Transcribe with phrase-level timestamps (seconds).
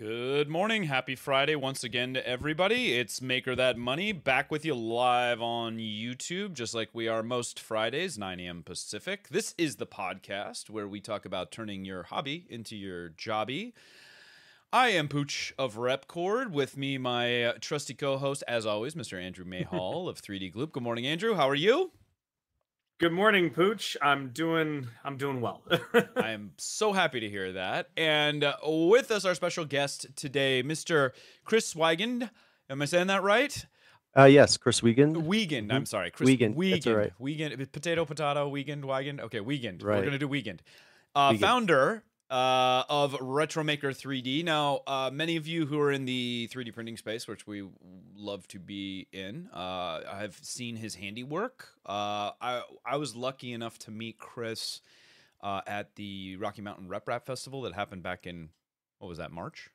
[0.00, 0.84] Good morning.
[0.84, 2.94] Happy Friday once again to everybody.
[2.94, 7.60] It's Maker That Money back with you live on YouTube, just like we are most
[7.60, 8.62] Fridays, 9 a.m.
[8.62, 9.28] Pacific.
[9.28, 13.74] This is the podcast where we talk about turning your hobby into your jobby.
[14.72, 16.50] I am Pooch of Repkord.
[16.50, 19.22] With me, my trusty co host, as always, Mr.
[19.22, 20.72] Andrew Mayhall of 3D Gloop.
[20.72, 21.34] Good morning, Andrew.
[21.34, 21.90] How are you?
[23.00, 23.96] Good morning, Pooch.
[24.02, 25.62] I'm doing I'm doing well.
[26.16, 27.88] I am so happy to hear that.
[27.96, 31.12] And uh, with us, our special guest today, Mr.
[31.42, 32.28] Chris Wiegand.
[32.68, 33.64] Am I saying that right?
[34.14, 35.16] Uh, yes, Chris Wiegand.
[35.16, 35.72] Wiegand.
[35.72, 36.82] I'm sorry, Chris Wiegand, Wiegand.
[36.82, 37.12] that's all right.
[37.18, 37.72] Wiegand.
[37.72, 38.46] Potato, potato.
[38.50, 38.84] Wiegand.
[38.84, 39.22] Wiegand.
[39.22, 39.82] Okay, Wiegand.
[39.82, 40.60] We're gonna do Wiegand.
[41.14, 41.40] Uh, Wiegand.
[41.40, 44.44] Founder uh, of Retromaker 3D.
[44.44, 47.68] Now, uh, many of you who are in the 3D printing space, which we
[48.14, 51.68] love to be in, uh, have seen his handiwork.
[51.84, 54.80] Uh, I I was lucky enough to meet Chris
[55.42, 58.50] uh, at the Rocky Mountain Rep Rap Festival that happened back in
[58.98, 59.70] what was that March?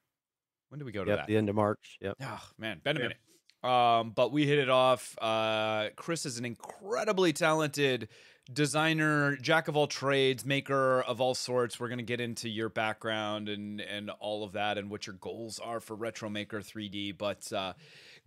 [0.69, 1.27] When did we go to Yep, that?
[1.27, 1.97] the end of March.
[2.01, 2.17] Yep.
[2.21, 3.03] Oh man, been a Yeah.
[3.07, 3.17] minute.
[3.63, 5.17] Um, but we hit it off.
[5.19, 8.09] Uh, Chris is an incredibly talented
[8.51, 11.79] designer, jack of all trades, maker of all sorts.
[11.79, 15.59] We're gonna get into your background and and all of that, and what your goals
[15.59, 17.17] are for Retro Maker 3D.
[17.17, 17.73] But uh,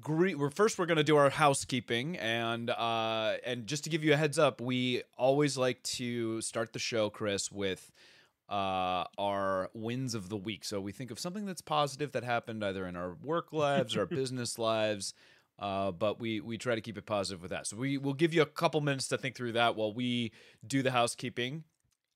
[0.00, 4.12] gre- we're first we're gonna do our housekeeping, and uh, and just to give you
[4.12, 7.92] a heads up, we always like to start the show, Chris, with
[8.48, 10.64] uh, our wins of the week.
[10.64, 14.00] So we think of something that's positive that happened either in our work lives or
[14.00, 15.14] our business lives.
[15.58, 17.66] Uh, but we we try to keep it positive with that.
[17.66, 20.32] So we will give you a couple minutes to think through that while we
[20.66, 21.64] do the housekeeping.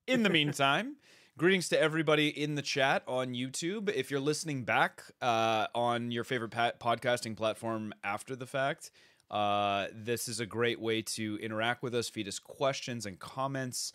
[0.07, 0.97] In the meantime,
[1.39, 3.89] greetings to everybody in the chat on YouTube.
[3.89, 8.91] If you're listening back uh, on your favorite pa- podcasting platform after the fact,
[9.31, 13.93] uh, this is a great way to interact with us, feed us questions and comments.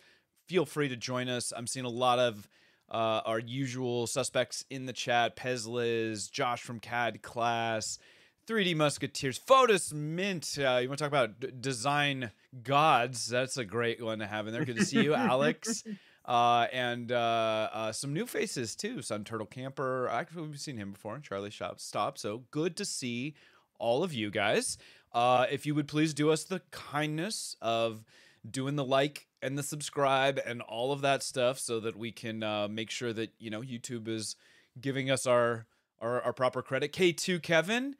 [0.47, 1.53] Feel free to join us.
[1.55, 2.49] I'm seeing a lot of
[2.89, 7.99] uh, our usual suspects in the chat: Pezliz, Josh from CAD class.
[8.47, 10.57] 3D Musketeers, Fotis Mint.
[10.57, 12.31] Uh, you want to talk about d- design
[12.63, 13.27] gods?
[13.27, 14.63] That's a great one to have in there.
[14.63, 15.83] Good to see you, Alex.
[16.27, 19.01] Uh, and uh, uh, some new faces too.
[19.01, 20.09] Sun Turtle Camper.
[20.09, 21.17] Actually, we've seen him before.
[21.19, 22.17] Charlie Shop Stop.
[22.17, 23.33] So good to see
[23.79, 24.77] all of you guys.
[25.13, 28.03] Uh, if you would please do us the kindness of
[28.51, 32.43] doing the like and the subscribe and all of that stuff, so that we can
[32.43, 34.35] uh, make sure that you know YouTube is
[34.81, 35.65] giving us our
[36.01, 36.91] our, our proper credit.
[36.91, 37.95] K2 Kevin.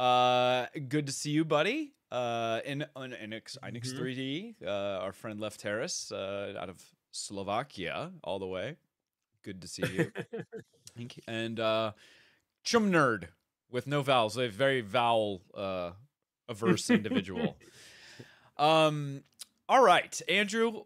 [0.00, 1.92] Uh, good to see you, buddy.
[2.10, 3.98] Uh, in on Inix, Inix Mhm.
[3.98, 8.76] 3D, uh, our friend Left Terrace, uh, out of Slovakia, all the way.
[9.42, 10.10] Good to see you.
[10.96, 11.22] Thank you.
[11.28, 11.92] And uh,
[12.64, 13.28] Chum Nerd
[13.70, 15.92] with no vowels, a very vowel uh,
[16.48, 17.56] averse individual.
[18.56, 19.24] Um,
[19.70, 20.84] all right, Andrew,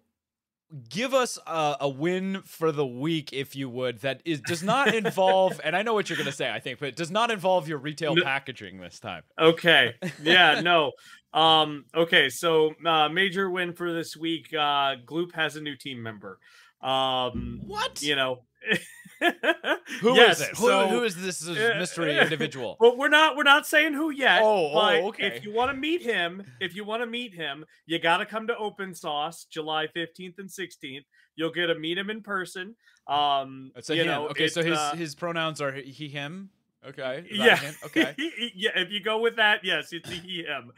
[0.88, 4.00] give us a, a win for the week, if you would.
[4.00, 6.78] That is does not involve, and I know what you're going to say, I think,
[6.80, 8.22] but it does not involve your retail No.
[8.24, 9.22] packaging this time.
[9.38, 9.94] okay.
[10.22, 10.92] Yeah, no.
[11.32, 14.48] Um, okay, so uh major win for this week.
[14.52, 16.38] Uh Gloop has a new team member.
[16.80, 18.02] Um What?
[18.02, 18.44] you know
[20.00, 20.48] Who is yes, it?
[20.56, 22.76] Who, so- who is this mystery individual?
[22.78, 24.42] But we're not we're not saying who yet.
[24.42, 25.26] Oh, oh, okay.
[25.26, 28.26] If you want to meet him, if you want to meet him, you got to
[28.26, 31.04] come to Open Sauce July 15th and 16th.
[31.36, 32.76] You'll get to meet him in person.
[33.06, 34.06] Um, It's a you him.
[34.08, 36.50] know, okay, so his uh, his pronouns are he him.
[36.86, 37.26] Okay.
[37.30, 37.74] yeah, him?
[37.86, 38.14] Okay.
[38.54, 38.70] yeah.
[38.76, 40.72] If you go with that, yes, it's he him.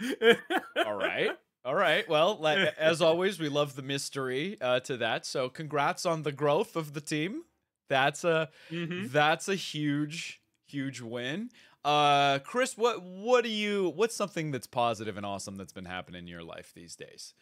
[0.85, 1.31] All right.
[1.65, 2.09] All right.
[2.09, 5.27] Well, like, as always, we love the mystery uh, to that.
[5.27, 7.43] So, congrats on the growth of the team.
[7.89, 9.11] That's a Mhm.
[9.13, 11.51] that's a huge huge win.
[11.85, 16.21] Uh, Chris, what what do you what's something that's positive and awesome that's been happening
[16.23, 17.35] in your life these days?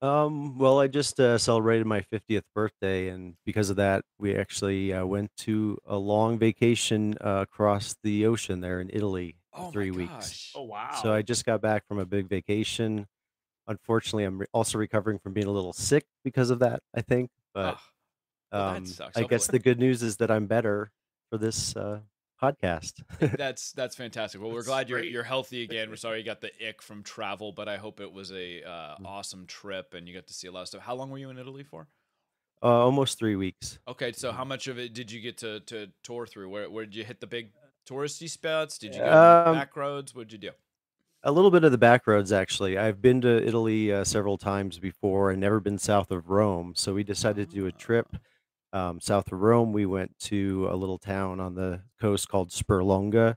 [0.00, 4.92] Um, well, I just uh, celebrated my 50th birthday, and because of that, we actually
[4.92, 9.70] uh, went to a long vacation uh, across the ocean there in Italy for Oh
[9.70, 10.12] three my weeks.
[10.30, 10.52] gosh.
[10.56, 10.88] Oh wow.
[11.02, 13.06] So I just got back from a big vacation.
[13.68, 17.30] Unfortunately, I'm re- also recovering from being a little sick because of that, I think.
[17.54, 17.78] But
[18.52, 19.16] Ah, well, um, sucks.
[19.16, 20.90] I guess the good news is that I'm better
[21.30, 22.00] for this uh,
[22.40, 23.02] podcast.
[23.38, 24.40] that's that's fantastic.
[24.40, 25.10] Well, we're glad you're great.
[25.12, 25.88] you're healthy again.
[25.90, 28.96] We're sorry you got the ick from travel, but I hope it was a uh,
[29.00, 29.06] Mm.
[29.06, 30.82] awesome trip and you got to see a lot of stuff.
[30.82, 31.86] How long were you in Italy for?
[32.62, 33.78] uh, almost three weeks.
[33.88, 36.48] Okay, so how much of it did you get to to tour through?
[36.50, 37.50] Where where did you hit the big
[37.88, 38.76] touristy spots?
[38.78, 40.14] Did you go Um, back roads?
[40.14, 40.50] What'd you do?
[41.24, 42.76] A little bit of the back roads, actually.
[42.76, 46.72] I've been to Italy uh, several times before and never been south of Rome.
[46.76, 48.16] So we decided to do a trip
[48.72, 49.72] um, south of Rome.
[49.72, 53.34] We went to a little town on the coast called Sperlonga,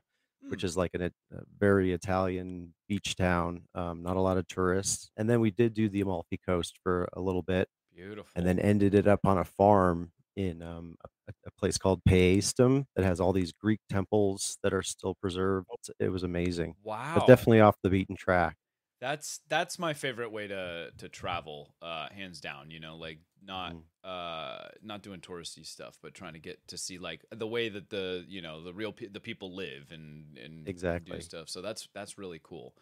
[0.48, 1.10] which is like an, a
[1.58, 3.62] very Italian beach town.
[3.74, 5.10] Um, not a lot of tourists.
[5.16, 8.30] And then we did do the Amalfi Coast for a little bit Beautiful.
[8.36, 10.96] and then ended it up on a farm in um,
[11.28, 15.66] a, a place called Paestum that has all these Greek temples that are still preserved.
[15.98, 17.14] It was amazing, Wow.
[17.16, 18.56] but definitely off the beaten track.
[19.00, 22.70] That's that's my favorite way to to travel, uh, hands down.
[22.70, 23.82] You know, like not Mm.
[24.04, 27.90] uh not doing touristy stuff, but trying to get to see like the way that
[27.90, 31.16] the you know the real pe- the people live and and Exactly.
[31.18, 31.48] do stuff.
[31.50, 32.74] So that's that's really cool.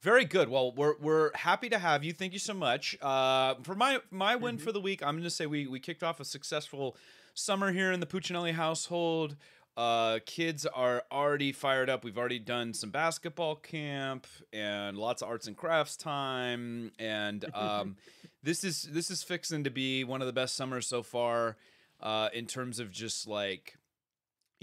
[0.00, 0.48] Very good.
[0.48, 2.12] Well, we're we're happy to have you.
[2.12, 2.96] Thank you so much.
[3.00, 4.60] Uh, for my my win Mhm.
[4.62, 6.96] for the week, I'm going to say we we kicked off a successful
[7.34, 9.36] summer here in the Puccinelli household.
[9.76, 12.04] Uh, kids are already fired up.
[12.04, 16.92] We've already done some basketball camp and lots of arts and crafts time.
[16.98, 17.96] And um,
[18.42, 21.56] this is this is fixing to be one of the best summers so far.
[22.00, 23.78] Uh, in terms of just like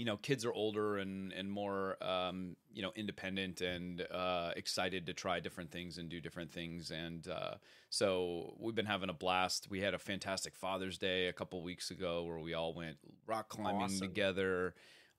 [0.00, 5.04] you know kids are older and and more um, you know independent and uh, excited
[5.06, 7.54] to try different things and do different things and uh,
[7.90, 11.90] so we've been having a blast we had a fantastic father's day a couple weeks
[11.90, 12.96] ago where we all went
[13.26, 14.00] rock climbing Awesome.
[14.00, 14.74] together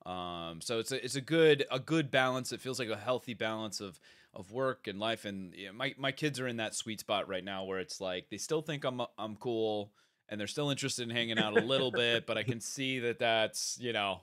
[0.05, 3.33] um, so it's a it's a good a good balance it feels like a healthy
[3.33, 3.99] balance of
[4.33, 7.43] of work and life and yeah, my my kids are in that sweet spot right
[7.43, 9.91] now where it's like they still think I'm I'm cool
[10.29, 13.19] and they're still interested in hanging out a little bit but I can see that
[13.19, 14.21] that's you know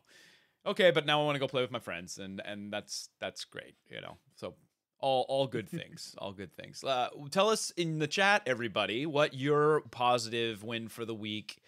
[0.69, 3.44] okay, but now I want to go play with my friends, and and that's that's
[3.44, 4.16] great, you know.
[4.36, 4.54] So
[5.00, 6.84] all all good things, all good things.
[6.84, 11.60] Uh, tell us in the chat, everybody, what your positive win for the week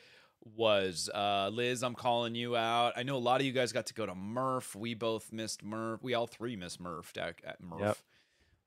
[0.45, 1.11] was.
[1.15, 2.95] Uh, Liz, I'm calling you out.
[2.97, 4.75] I know a lot of you guys got to go to Murph.
[4.75, 6.03] We both missed Murph.
[6.03, 7.81] We all three missed Murph at, at Murph.
[7.81, 7.97] Yep.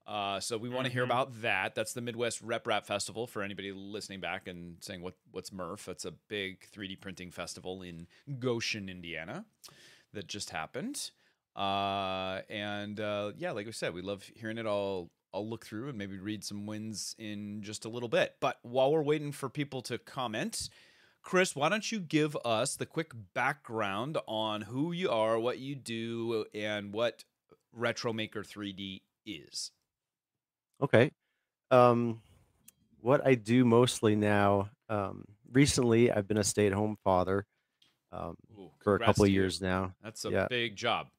[0.05, 1.07] Uh, so we want to hear Mhm.
[1.11, 1.75] about that.
[1.75, 5.87] That's the Midwest Rep Rap Festival for anybody listening back and saying what what's Murph.
[5.87, 8.07] It's a big 3D printing festival in
[8.39, 9.45] Goshen, Indiana
[10.11, 11.11] that just happened.
[11.55, 15.09] Uh, and uh, yeah, like we said, we love hearing it all.
[15.33, 18.35] I'll look through and maybe read some wins in just a little bit.
[18.39, 20.69] But while we're waiting for people to comment,
[21.23, 25.73] Chris, why don't you give us the quick background on who you are, what you
[25.75, 27.23] do, and what
[27.75, 29.71] RetroMaker 3D is?
[30.81, 31.11] Okay.
[31.71, 32.21] Um,
[32.99, 37.45] what I do mostly now, um, recently I've been a stay-at-home father
[38.11, 39.35] um, Ooh, for a couple to of you.
[39.41, 39.95] years now.
[40.01, 40.47] That's a Yeah.
[40.49, 41.09] big job.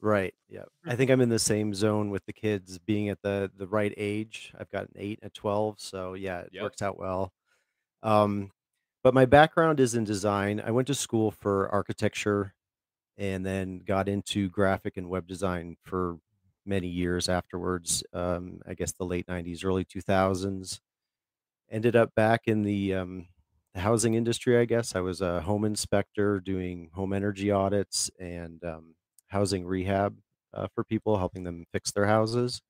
[0.00, 0.34] Right.
[0.48, 0.64] Yeah.
[0.86, 3.92] I think I'm in the same zone with the kids being at the the right
[3.98, 4.52] age.
[4.58, 6.62] I've got an eight and a twelve, so yeah, it Yep.
[6.62, 7.32] works out well.
[8.02, 8.52] Um,
[9.02, 10.60] but my background is in design.
[10.60, 12.54] I went to school for architecture
[13.18, 16.18] and then got into graphic and web design for
[16.66, 18.02] many years afterwards.
[18.12, 20.80] Um, I guess the late 90s, early 2000s.
[21.70, 23.28] Ended up back in the um,
[23.74, 24.96] the housing industry, I guess.
[24.96, 28.96] I was a home inspector doing home energy audits and um,
[29.28, 30.16] housing rehab
[30.52, 32.60] uh, for people, helping them fix their houses.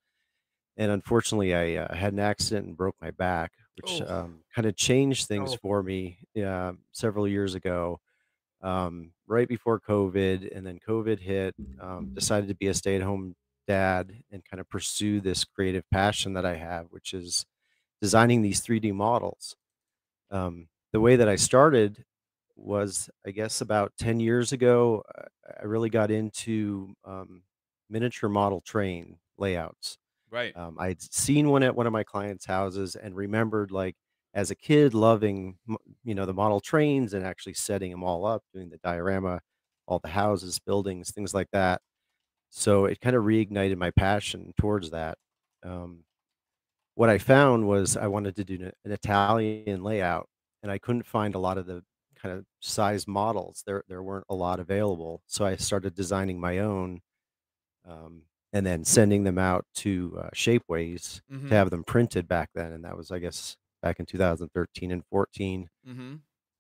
[0.77, 4.15] And unfortunately, I uh, had an accident and broke my back, which Oh.
[4.25, 5.57] um, kind of changed things Oh.
[5.59, 8.01] for me uh, several years ago,
[8.63, 10.55] um, right before COVID.
[10.57, 13.37] And then COVID hit, um, decided to be a stay at home
[13.67, 17.47] dad and kind of pursue this creative passion that I have, which is
[18.03, 19.57] designing these 3D models.
[20.31, 22.05] Um, the way that I started
[22.57, 25.05] was, I guess, about 10 years ago.
[25.17, 25.29] uh,
[25.61, 27.45] I really got into um,
[27.89, 29.99] miniature model train layouts.
[30.31, 30.57] Right.
[30.57, 33.97] Um, I had seen one at one of my clients' houses and remembered, like,
[34.35, 35.59] as a kid, loving,
[36.05, 39.41] you know, the model trains and actually setting them all up, doing the diorama,
[39.87, 41.81] all the houses, buildings, things like that.
[42.51, 45.19] So it kind of reignited my passion towards that.
[45.65, 46.05] Um,
[46.95, 50.29] what I found was I wanted to do an an Italian layout,
[50.63, 51.83] and I couldn't find a lot of the
[52.17, 53.63] kind of size models.
[53.67, 55.23] There, there weren't a lot available.
[55.27, 57.01] So I started designing my own,
[57.89, 61.49] um, and then sending them out to uh, Shapeways Mhm.
[61.49, 62.73] to have them printed back then.
[62.73, 65.69] And that was, I guess, back in 2013 and 14.
[65.89, 66.15] Mm-hmm.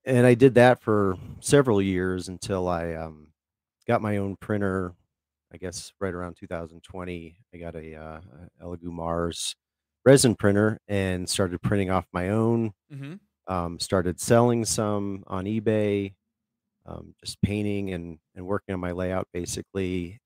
[0.04, 3.32] And I did that for several years until I um,
[3.86, 4.94] got my own printer.
[5.52, 8.20] I guess right around 2020, I got a, uh,
[8.62, 9.56] Elegoo Mars
[10.06, 12.72] resin printer and started printing off my own.
[12.92, 13.14] Mm-hmm.
[13.52, 16.14] Um, started selling some on eBay,
[16.86, 20.20] um, just painting and and working on my layout basically.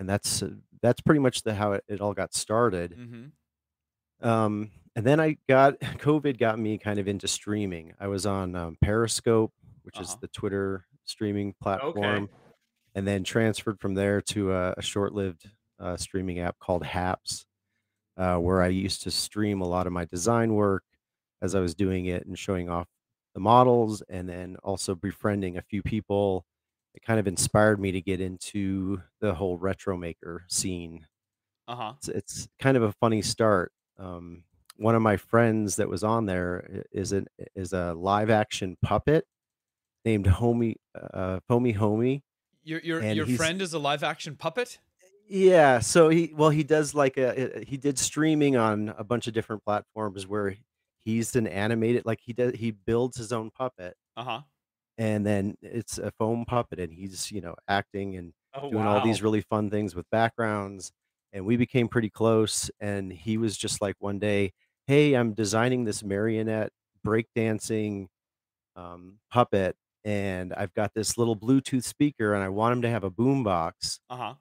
[0.00, 0.50] And that's uh,
[0.82, 2.96] that's pretty much the how it, it all got started.
[2.98, 4.28] Mm-hmm.
[4.28, 7.92] Um, and then I got COVID got me kind of into streaming.
[8.00, 9.52] I was on um, Periscope,
[9.82, 10.18] which is Uh-huh.
[10.22, 12.28] the Twitter streaming platform,
[12.96, 17.46] and then transferred from there to a, a short-lived uh, streaming app called Haps,
[18.16, 20.82] uh, where I used to stream a lot of my design work
[21.42, 22.88] as I was doing it and showing off
[23.34, 26.44] the models, and then also befriending a few people.
[26.94, 31.06] It kind of inspired me to get into the whole retro maker scene
[31.68, 31.94] Uh-huh.
[31.98, 33.72] it's, it's kind of a funny start.
[33.98, 34.44] Um,
[34.76, 39.26] one of my friends that was on there is an is a live action puppet
[40.04, 42.22] named Homie uh Foamy Homie.
[42.64, 44.78] Your your And your friend is a live action puppet?
[45.28, 49.26] yeah, so he well he does like a, a he did streaming on a bunch
[49.28, 50.56] of different platforms where
[50.98, 54.42] he's an animated like he does he builds his own puppet Uh-huh.
[55.00, 59.00] And then it's a foam puppet and he's you know acting and Oh doing all
[59.04, 60.92] these really fun things with backgrounds
[61.32, 64.52] and we became pretty close and he was just like one day
[64.88, 66.70] hey i'm designing this marionette
[67.06, 68.08] breakdancing
[68.76, 73.04] um, puppet and i've got this little bluetooth speaker and i want him to have
[73.04, 74.34] a boom box Uh-huh.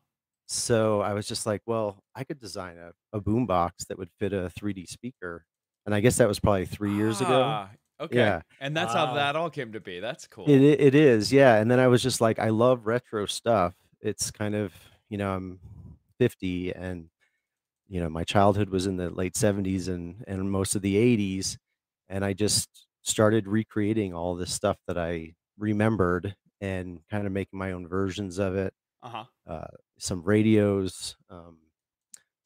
[0.47, 4.09] so i was just like well i could design a, a boom box that would
[4.19, 5.45] fit a 3d speaker
[5.85, 7.43] and i guess that was probably three years ago.
[7.43, 8.15] Ah, okay.
[8.17, 9.99] yeah And that's how that all came to be.
[9.99, 10.45] That's cool.
[10.47, 11.55] i- it is, yeah.
[11.55, 13.73] And then I was just like, I love retro stuff.
[14.01, 14.73] It's kind of,
[15.09, 15.59] you know, I'm
[16.19, 17.09] 50 and,
[17.87, 21.57] you know, my childhood was in the late 70s and, and most of the 80s.
[22.09, 27.57] And I just started recreating all this stuff that I remembered and kind of making
[27.59, 28.73] my own versions of it.
[29.01, 29.23] Uh-huh.
[29.47, 31.57] Uh, some radios, um,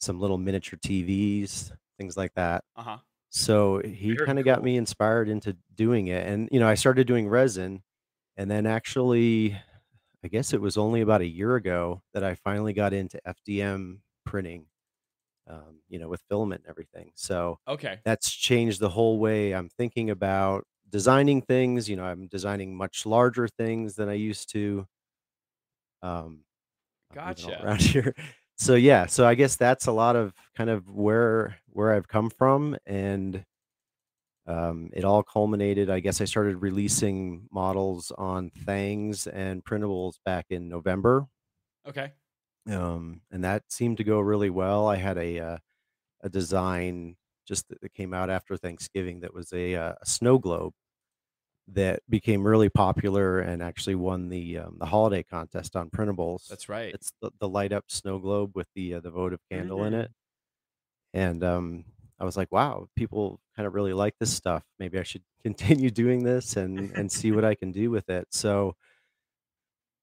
[0.00, 2.62] some little miniature TVs, things like that.
[2.76, 2.98] Uh-huh.
[3.34, 6.26] So he Very kind of got me inspired into doing it.
[6.26, 7.82] And, you know, I started doing resin.
[8.36, 9.58] And then actually,
[10.24, 14.02] I guess it was only about a year ago that I finally got into FDM
[14.26, 14.66] printing,
[15.48, 17.12] um, you know, with filament and everything.
[17.16, 18.04] So Okay.
[18.04, 21.88] that's changed the whole way I'm thinking about designing things.
[21.88, 24.86] You know, I'm designing much larger things than I used to.
[26.02, 26.44] Um,
[27.10, 27.64] I'm moving all Gotcha.
[27.64, 28.14] around here.
[28.56, 32.30] So yeah, so I guess that's a lot of kind of where where I've come
[32.30, 33.44] from, and
[34.46, 35.88] um, it all culminated.
[35.90, 41.26] I guess I started releasing models on Thangs and printables back in November,
[41.84, 42.14] Okay.
[42.70, 44.88] um, and that seemed to go really well.
[44.88, 45.58] I had a uh,
[46.22, 50.74] a design just that came out after Thanksgiving that was a, uh, a snow globe
[51.68, 56.46] that became really popular and actually won the um, the holiday contest on printables.
[56.48, 56.94] That's right.
[56.94, 60.04] It's the, the light up snow globe with the uh, the votive candle in Mhm.
[60.04, 60.10] it,
[61.12, 61.84] and um,
[62.18, 64.64] I was like, wow, people kind of really like this stuff.
[64.78, 68.28] Maybe I should continue doing this and and see what I can do with it.
[68.30, 68.76] So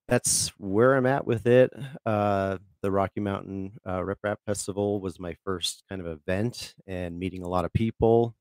[0.08, 1.72] that's where I'm at with it.
[2.04, 7.18] Uh, the Rocky Mountain uh, Rep Rap Festival was my first kind of event and
[7.18, 8.34] meeting a lot of people.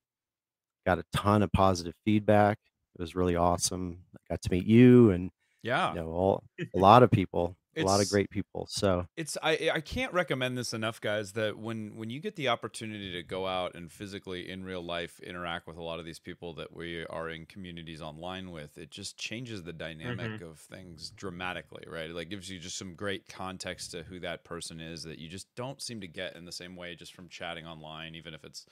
[0.85, 2.59] Got a ton of positive feedback.
[2.95, 4.05] It was really awesome.
[4.15, 5.31] I got to meet you and
[5.63, 5.91] Yeah.
[5.91, 6.43] you know all
[6.75, 8.67] a lot of people, a lot of great people.
[8.67, 11.33] So it's I I can't recommend this enough, guys.
[11.33, 15.19] That when when you get the opportunity to go out and physically in real life
[15.19, 18.89] interact with a lot of these people that we are in communities online with, it
[18.89, 20.41] just changes the dynamic Mhm.
[20.41, 22.09] of things dramatically, right?
[22.09, 25.27] It like gives you just some great context to who that person is that you
[25.27, 28.45] just don't seem to get in the same way just from chatting online, even if
[28.45, 28.65] it's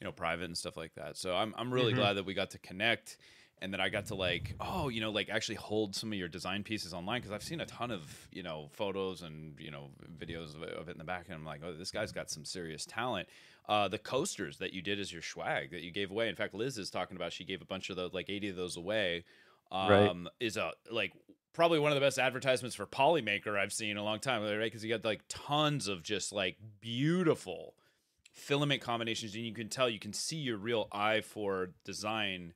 [0.00, 1.16] you know private and stuff like that.
[1.16, 1.94] So I'm I'm really Mhm.
[1.94, 3.18] glad that we got to connect
[3.60, 6.28] and that I got to like oh you know like actually hold some of your
[6.28, 9.90] design pieces online because I've seen a ton of you know photos and you know
[10.18, 12.30] videos of it, of it in the back and I'm like oh this guy's got
[12.30, 13.28] some serious talent.
[13.68, 16.30] Uh, the coasters that you did as your swag that you gave away.
[16.30, 18.56] In fact, Liz is talking about she gave a bunch of those like 80 of
[18.56, 19.24] those away.
[19.70, 20.08] Right.
[20.08, 21.12] Um, is a like
[21.52, 24.62] probably one of the best advertisements for Polymaker I've seen in a long time, right?
[24.62, 27.74] Because you got like tons of just like beautiful
[28.32, 32.54] filament combinations and you can tell you can see your real eye for design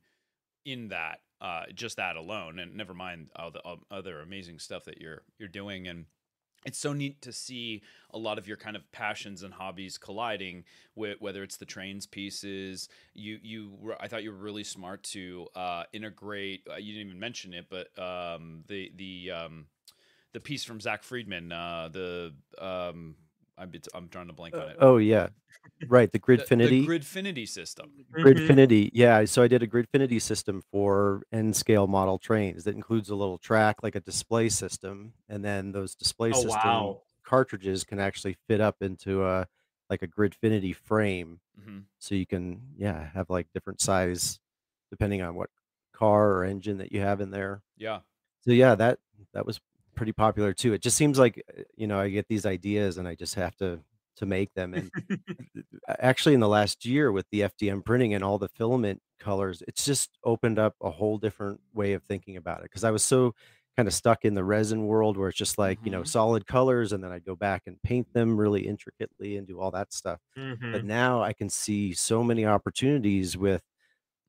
[0.65, 4.85] in that uh just that alone and never mind all the um, other amazing stuff
[4.85, 6.05] that you're you're doing and
[6.65, 10.63] it's so neat to see a lot of your kind of passions and hobbies colliding
[10.95, 15.03] with whether it's the trains pieces you you were- i thought you were really smart
[15.03, 19.65] to uh integrate uh, you didn't even mention it but um the the um
[20.31, 23.15] the piece from Zack Freedman uh the um
[23.57, 25.27] i'm, it's- I'm trying to blank on it oh yeah,
[25.87, 26.11] right.
[26.11, 26.87] The the, the Gridfinity.
[26.87, 27.91] Gridfinity system.
[28.13, 28.23] Mhm.
[28.23, 29.25] Gridfinity, yeah.
[29.25, 33.37] So I did a Gridfinity system for N scale model trains that includes a little
[33.37, 37.01] track, like a display system, and then those display Oh system wow.
[37.23, 39.47] cartridges can actually fit up into a
[39.89, 44.39] like a Gridfinity frame, hmm so you can yeah have like different size
[44.91, 45.49] depending on what
[45.93, 47.61] car or engine that you have in there.
[47.77, 47.99] Yeah.
[48.41, 48.99] So yeah, that
[49.33, 49.59] that was
[49.95, 50.73] pretty popular too.
[50.73, 53.55] It just seems like uh, you know I get these ideas and I just have
[53.57, 53.83] to
[54.17, 54.91] to make them and
[55.99, 59.85] actually in the last year with the FDM printing and all the filament colors, it's
[59.85, 62.63] just opened up a whole different way of thinking about it.
[62.63, 63.33] Because I was so
[63.77, 66.03] kind of stuck in the resin world where it's just like, you know, Mhm.
[66.03, 69.71] solid colors and then I'd go back and paint them really intricately and do all
[69.71, 70.19] that stuff.
[70.71, 70.85] But Mhm.
[70.85, 73.63] now I can see so many opportunities with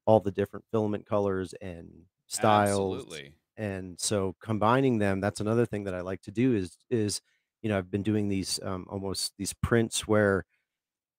[0.06, 3.34] all the different filament colors and styles Absolutely.
[3.56, 7.20] And so combining them that's another thing that i like to do is is
[7.62, 10.44] you know i've been doing these um, almost these prints where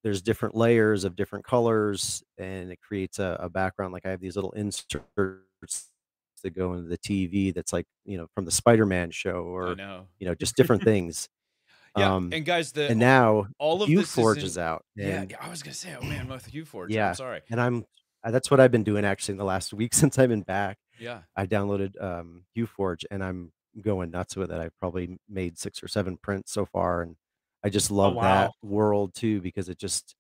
[0.04, 4.20] there's different layers of different colors and it creates a, a background like i have
[4.20, 5.90] these little inserts
[6.46, 10.06] that go into the TV that's like you know from the Spider-Man show or know.
[10.20, 11.28] you know just different things.
[11.98, 14.84] Yeah, Um, and guys, the and now all of Hue this Forge is, in- out,
[14.96, 16.90] Yeah, and yeah, I was gonna say, oh man, with HueForge.
[16.90, 17.10] Yeah.
[17.10, 17.42] I'm sorry.
[17.50, 17.86] and I'm
[18.24, 20.78] uh, that's what I've been doing actually in the last week since I've been back.
[21.00, 21.22] Yeah.
[21.36, 24.60] I downloaded um, HueForge and I'm going nuts with it.
[24.60, 27.16] I've probably made six or seven prints so far, and
[27.64, 28.22] I just love wow.
[28.22, 30.16] that world too because it just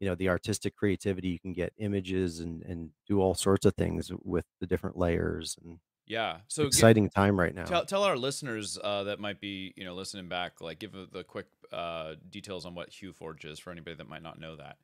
[0.00, 3.74] you know the artistic creativity you can get images and and do all sorts of
[3.74, 6.38] things with the different layers and Yeah.
[6.48, 7.64] So exciting time right now.
[7.64, 11.08] tell tell our listeners uh, that might be you know listening back, like give the-
[11.10, 14.76] the quick uh, details on what HueForge is for anybody that might not know that.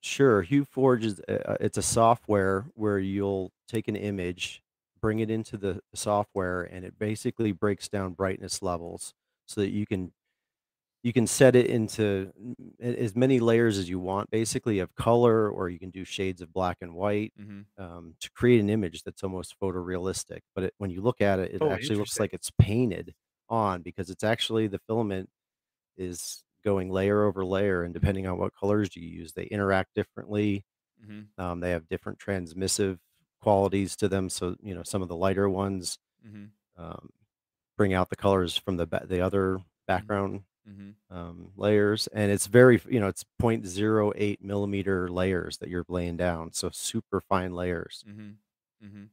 [0.00, 4.62] Sure, HueForge is uh, it's a software where you'll take an image,
[5.00, 9.12] bring it into the software, and it basically breaks down brightness levels
[9.46, 10.12] so that you can
[11.02, 12.32] you can set it into
[12.80, 16.52] as many layers as you want, basically of color, or you can do shades of
[16.52, 20.40] black and white hmm um, to create an image that's almost photorealistic.
[20.54, 23.14] But it, when you look at it, it Oh, actually looks like it's painted
[23.48, 25.30] on because it's actually the filament
[25.96, 30.64] is going layer over layer, and depending on what colors you use, they interact differently.
[31.00, 32.98] hmm Um, they have different transmissive
[33.40, 34.28] qualities to them.
[34.30, 37.10] So you know, some of the lighter ones hmm um,
[37.76, 42.46] bring out the colors from the ba- the other background hmm um, layers, and it's
[42.48, 48.04] very you know it's 0.08 millimeter layers that you're laying down, so super fine layers.
[48.04, 48.38] hmm
[48.80, 49.06] hmm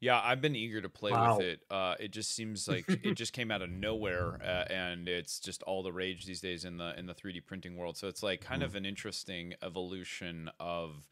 [0.00, 1.38] Yeah, I've been eager to play Wow.
[1.38, 1.60] with it.
[1.70, 5.62] Uh, it just seems like it just came out of nowhere, uh, and it's just
[5.62, 7.96] all the rage these days in the in the 3D printing world.
[7.96, 8.66] So it's like kind Mm.
[8.66, 11.06] of an interesting evolution of,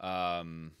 [0.00, 0.72] um,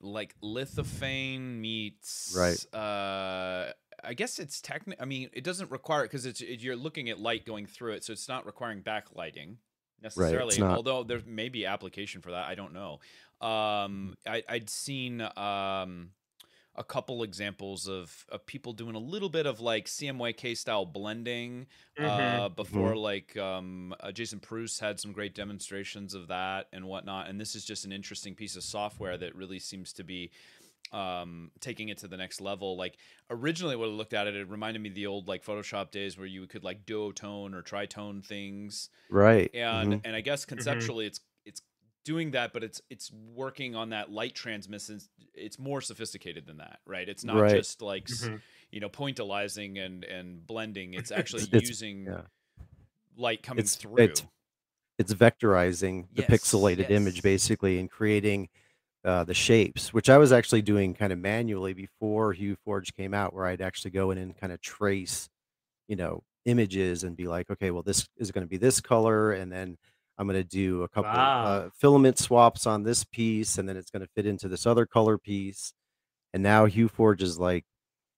[0.00, 2.74] like lithophane meets Right.
[2.74, 3.72] Uh,
[4.04, 7.20] I guess it's techni I mean, it doesn't require because it's it, you're looking at
[7.20, 9.56] light going through it, so it's not requiring backlighting
[10.02, 10.58] necessarily.
[10.58, 10.76] not.
[10.76, 12.98] Although there may be application for that, I don't know.
[13.46, 16.10] Um, I, I'd seen um,
[16.74, 21.66] a couple examples of, of people doing a little bit of like CMYK style blending
[21.98, 22.04] Mhm.
[22.40, 27.28] uh, before, like um, uh, Jason Pruce had some great demonstrations of that and whatnot.
[27.28, 30.30] And this is just an interesting piece of software that really seems to be
[30.92, 32.98] um taking it to the next level like
[33.30, 36.18] originally when i looked at it it reminded me of the old like photoshop days
[36.18, 39.50] where you could like duotone or tritone things Right.
[39.54, 40.00] and mhm.
[40.04, 41.24] and I guess conceptually it's it's
[42.04, 45.08] doing that, but it's it's working on that light transmittance.
[45.34, 47.08] It's more sophisticated than that, right?
[47.08, 47.54] It's not Right.
[47.56, 48.40] just like s Mhm.
[48.70, 50.94] you know pointillizing and and blending.
[50.94, 52.22] It's actually It's- using yeah.
[53.16, 53.98] light coming It's- through.
[53.98, 54.26] it's-
[54.98, 56.90] It's vectorizing the Yes, pixelated yes.
[56.90, 58.48] image basically and creating
[59.04, 63.12] uh, the shapes, which I was actually doing kind of manually before Hue Forge came
[63.14, 65.28] out, where I'd actually go in and kind of trace,
[65.88, 69.32] you know, images and be like, okay, well, this is going to be this color,
[69.32, 69.76] and then
[70.22, 71.44] I'm going to do a couple Wow.
[71.44, 74.86] uh, filament swaps on this piece, and then it's going to fit into this other
[74.86, 75.74] color piece.
[76.32, 77.64] And now Hue Forge is like,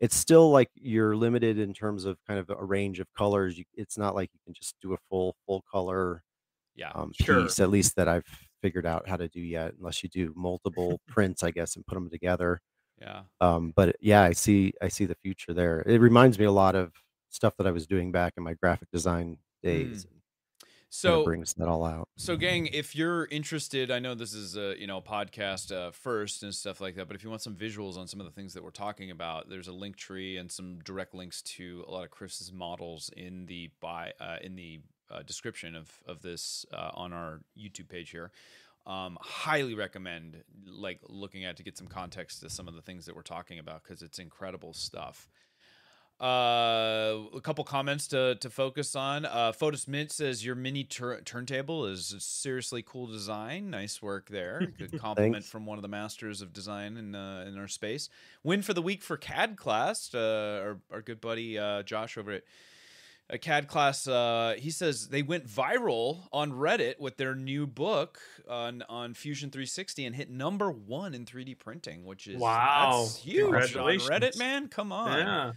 [0.01, 3.57] it's still like you're limited in terms of kind of a range of colors.
[3.59, 6.23] You, it's not like you can just do a full full color
[6.77, 7.43] yeah, um, Sure.
[7.43, 8.27] piece, at least that I've
[8.61, 11.95] figured out how to do yet, unless you do multiple prints, I guess, and put
[11.95, 12.61] them together.
[13.01, 13.23] yeah.
[13.41, 15.83] Um, but yeah, I see, I see the future there.
[15.87, 16.93] It reminds me a lot of
[17.31, 20.05] stuff that I was doing back in my graphic design days.
[20.05, 20.14] kinda
[20.95, 22.09] So brings that all out.
[22.17, 26.45] So, gang, if you're interested, I know this is a you know podcast uh, first
[26.45, 27.09] and stuff like that.
[27.09, 29.51] But if you want some visuals on some of the things that we're talking about,
[29.51, 33.47] there's a link tree and some direct links to a lot of Chris's models in
[33.47, 38.11] the by uh, in the uh, description of of this uh, on our YouTube page
[38.11, 38.31] here.
[38.87, 43.07] Um, highly recommend like looking at to get some context to some of the things
[43.07, 45.29] that we're talking about because it's incredible stuff.
[46.21, 49.25] Uh, a couple comments to to focus on.
[49.25, 53.71] Uh, Fotis Mint says your mini tur- turntable is a seriously cool design.
[53.71, 54.63] Nice work there.
[54.79, 55.49] Good compliment Thanks.
[55.51, 58.09] from one of the masters of design in uh, in our space.
[58.43, 60.15] Win for the week for CAD class.
[60.15, 62.43] Uh, our our good buddy uh, Josh over at
[63.31, 64.07] a CAD class.
[64.07, 69.51] Uh, he says they went viral on Reddit with their new book on on Fusion
[69.51, 73.01] 360 and hit number one in 3D printing, which is Wow.
[73.03, 74.69] that's huge on Reddit, man.
[74.69, 75.19] Come on.
[75.19, 75.53] Yeah.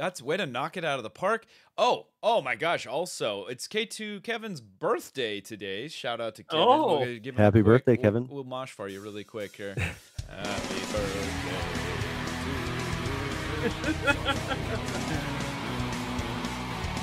[0.00, 1.44] That's way to knock it out of the park.
[1.76, 2.86] Oh, oh my gosh!
[2.86, 5.88] Also, it's K2 Kevin's birthday today.
[5.88, 6.64] Shout out to Kevin.
[6.66, 7.00] Oh.
[7.00, 8.28] We'll give him a Happy quick- birthday, we'll- Kevin.
[8.30, 9.74] We'll, mosh for you really quick here.
[10.30, 12.30] Happy birthday.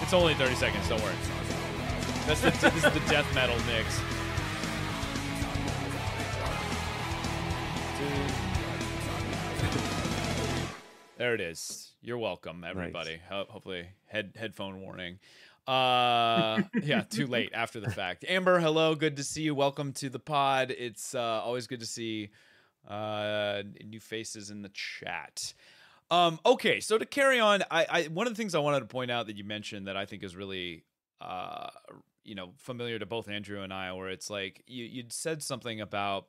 [0.01, 0.87] it's only 30 seconds.
[0.89, 1.13] Don't worry.
[2.25, 4.01] That's the, this is the death metal mix.
[11.17, 11.86] There it is.
[12.01, 13.19] You're welcome, everybody.
[13.29, 15.19] Ho- hopefully, head headphone warning.
[15.67, 18.23] Uh, yeah, too late after the fact.
[18.27, 19.55] Amber, hello, good to see you.
[19.55, 20.71] Welcome to the pod.
[20.71, 22.29] It's uh, always good to see
[22.87, 25.53] Uh, new faces in the chat.
[26.09, 28.85] Um, okay, so to carry on, I, I one of the things I wanted to
[28.85, 30.83] point out that you mentioned that I think is really
[31.19, 31.67] uh
[32.23, 35.81] you know familiar to both Andrew and I, where it's like you you'd said something
[35.81, 36.27] about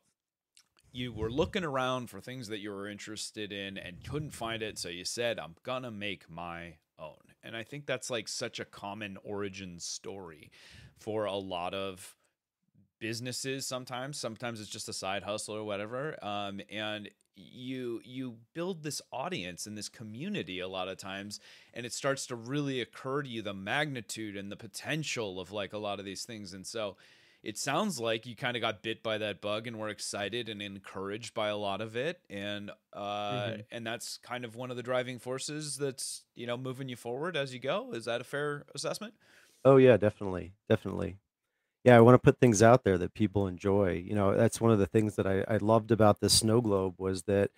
[0.98, 4.78] you were looking around for things that you were interested in and couldn't find it,
[4.78, 8.64] so you said, "I'm gonna make my own." And I think that's like such a
[8.64, 10.50] common origin story
[10.98, 12.16] for a lot of
[12.98, 18.82] businesses sometimes sometimes it's just a side hustle or whatever um, and you you build
[18.82, 21.38] this audience and this community a lot of times
[21.74, 25.72] and it starts to really occur to you the magnitude and the potential of like
[25.72, 26.96] a lot of these things and so
[27.42, 30.60] it sounds like you kind of got bit by that bug and were excited and
[30.60, 33.60] encouraged by a lot of it and uh mm-hmm.
[33.70, 37.36] and that's kind of one of the driving forces that's you know moving you forward
[37.36, 39.14] as you go is that a fair assessment
[39.64, 41.18] oh yeah definitely definitely
[41.84, 44.04] yeah, I want to put things out there that people enjoy.
[44.06, 46.96] You know, that's one of the things that I, I loved about the snow globe
[46.98, 47.50] was that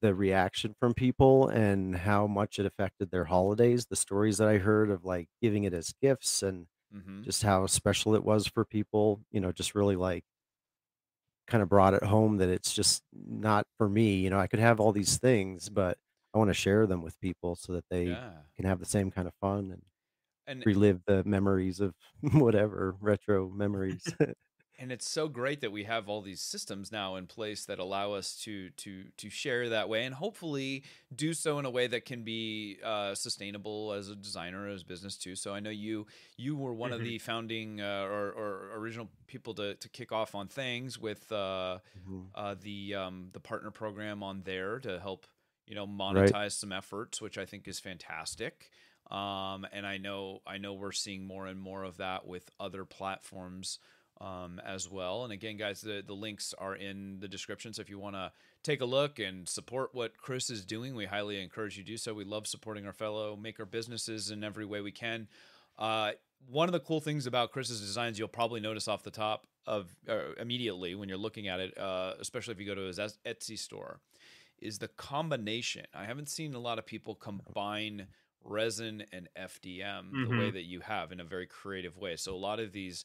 [0.00, 3.86] the reaction from people and how much it affected their holidays.
[3.86, 7.22] The stories that I heard of like giving it as gifts and mm-hmm.
[7.22, 10.24] just how special it was for people, you know, just really like
[11.46, 14.16] kind of brought it home that it's just not for me.
[14.16, 15.98] You know, I could have all these things, but
[16.34, 19.10] I want to share them with people so that they yeah can have the same
[19.10, 19.82] kind of fun and
[20.46, 21.94] and relive the memories of
[22.32, 24.04] whatever retro memories.
[24.78, 28.12] and it's so great that we have all these systems now in place that allow
[28.12, 30.82] us to to to share that way and hopefully
[31.14, 35.16] do so in a way that can be uh, sustainable as a designer as business
[35.16, 36.06] too so i know you
[36.36, 37.00] you were one mm-hmm.
[37.00, 41.30] of the founding uh, or, or, original people to, to kick off on things with
[41.32, 42.20] uh, mm-hmm.
[42.34, 45.26] Uh, the um, the partner program on there to help
[45.66, 46.52] you know monetize right.
[46.52, 48.70] some efforts which i think is fantastic
[49.10, 52.86] um, and I know I know we're seeing more and more of that with other
[52.86, 53.78] platforms
[54.20, 55.24] um, as well.
[55.24, 57.72] And again, guys, the the links are in the description.
[57.72, 61.06] So if you want to take a look and support what Chris is doing, we
[61.06, 62.14] highly encourage you to do so.
[62.14, 65.28] We love supporting our fellow maker businesses in every way we can.
[65.78, 66.12] Uh,
[66.50, 69.94] one of the cool things about Chris's designs, you'll probably notice off the top of
[70.08, 73.58] uh, immediately when you're looking at it, uh, especially if you go to his Etsy
[73.58, 74.00] store,
[74.58, 75.86] is the combination.
[75.94, 78.06] I haven't seen a lot of people combine
[78.44, 80.22] resin and FDM mm-hmm.
[80.24, 80.54] the way mm-hmm.
[80.54, 82.16] that you have in a very creative way.
[82.16, 83.04] So a lot of these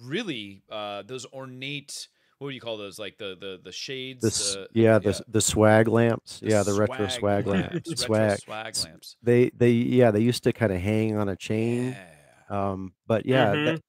[0.00, 2.08] really uh those ornate
[2.42, 2.98] what do you call those?
[2.98, 6.40] Like the the the shades the, yeah, the the swag lamps.
[6.40, 8.02] The yeah the swag retro swag lamps, lamps.
[8.02, 8.38] swag.
[8.40, 9.16] swag lamps.
[9.22, 11.96] they they yeah they used to kind of hang on a chain.
[12.50, 12.72] Yeah.
[12.72, 13.64] um but yeah mm-hmm.
[13.66, 13.82] that,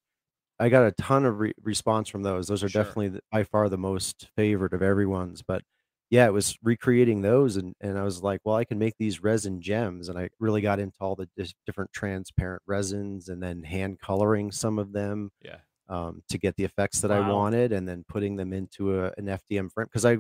[0.59, 2.47] i got a ton of re- response from those.
[2.47, 2.83] Those are sure.
[2.83, 5.41] definitely the, by far the most favorite of everyone's.
[5.41, 5.63] But
[6.11, 9.23] yeah, it was recreating those, and and I was like, well, I can make these
[9.23, 13.63] resin gems, and I really got into all the dis- different transparent resins, and then
[13.63, 15.57] hand coloring some of them, yeah,
[15.93, 19.29] um, to get the effects that I wanted, and then putting them into a, an
[19.29, 20.17] FDM frame because I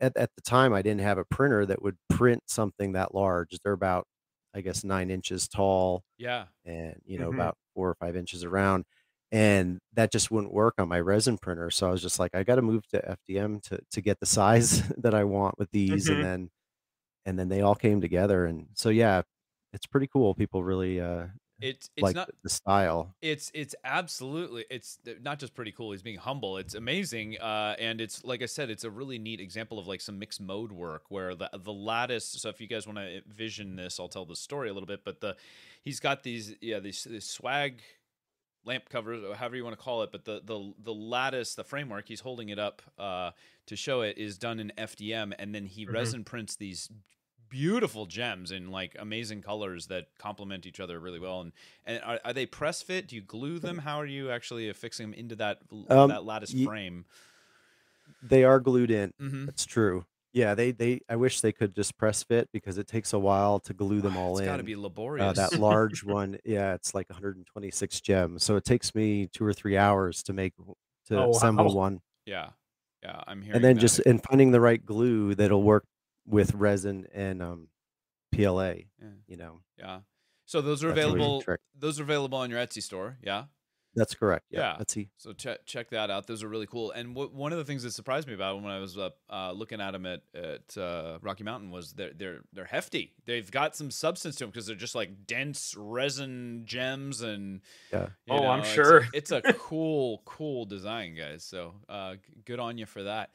[0.00, 3.58] at at the time I didn't have a printer that would print something that large.
[3.62, 4.06] They're about
[4.54, 7.30] I guess nine inches tall, yeah, and you know Mhm.
[7.30, 8.84] about four or five inches around
[9.32, 11.70] and that just wouldn't work on my resin printer.
[11.70, 14.26] So I was just like, I got to move to FDM to to get the
[14.38, 16.24] size that I want with these, and Mhm.
[16.24, 16.50] then
[17.26, 19.22] and then they all came together, and so yeah,
[19.72, 20.34] it's pretty cool.
[20.34, 21.28] People really uh,
[21.60, 23.14] It's it's like not the, style.
[23.20, 25.92] it's it's absolutely it's not just pretty cool.
[25.92, 26.56] He's being humble.
[26.56, 30.00] It's amazing, uh, and it's like I said, it's a really neat example of like
[30.00, 32.26] some mixed mode work where the the lattice.
[32.26, 35.04] So if you guys want to vision this, I'll tell the story a little bit.
[35.04, 35.36] But the
[35.82, 37.80] he's got these yeah these, these swag
[38.64, 41.64] lamp covers or however you want to call it but the the the lattice the
[41.64, 43.30] framework he's holding it up uh,
[43.66, 45.94] to show it is done in FDM and then he mm-hmm.
[45.94, 46.90] resin prints these
[47.50, 51.52] beautiful gems in like amazing colors that complement each other really well and
[51.84, 55.10] and are, are they press fit do you glue them how are you actually affixing
[55.10, 55.58] them into that
[55.88, 57.04] um, that lattice y- frame
[58.22, 59.46] they are glued in mm-hmm.
[59.46, 63.12] that's true yeah, they they I wish they could just press fit because it takes
[63.14, 64.46] a while to glue them all it's in.
[64.46, 68.44] got to be Uh, laborious that large one, yeah, it's like 126 gems.
[68.44, 70.52] So it takes me two or three hours to make
[71.08, 71.74] to Oh assemble wow.
[71.74, 72.50] one, yeah
[73.02, 73.54] yeah i'm here.
[73.54, 75.84] and then that just and finding the right glue that'll work
[76.30, 77.68] with resin and um
[78.32, 78.72] PLA.
[79.00, 80.00] yeah You know, yeah
[80.46, 83.44] so those are that's always the available those are available on your etsy store yeah
[83.96, 84.46] That's correct.
[84.50, 84.74] Yeah, Yeah.
[84.78, 85.08] let's see.
[85.16, 86.28] So check check that out.
[86.28, 86.92] Those are really cool.
[86.92, 89.50] And w- one of the things that surprised me about when I was uh, uh,
[89.50, 93.14] looking at them at at uh, Rocky Mountain was they're they're they're hefty.
[93.26, 97.62] They've got some substance to them because they're just like dense resin gems and
[97.92, 98.10] Yeah.
[98.26, 99.06] you Oh, I'm know, it's a- sure.
[99.12, 101.42] it's a, cool cool design, guys.
[101.42, 102.14] So uh,
[102.44, 103.30] good on you for that.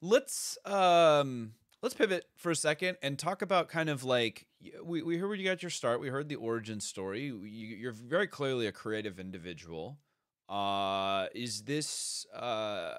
[0.00, 4.46] Let's um let's pivot for a second and talk about kind of like
[4.84, 6.00] we we heard where you got your start.
[6.00, 7.22] We heard the origin story.
[7.22, 9.98] You, you're very clearly a creative individual.
[10.48, 12.94] Uh, is this uh,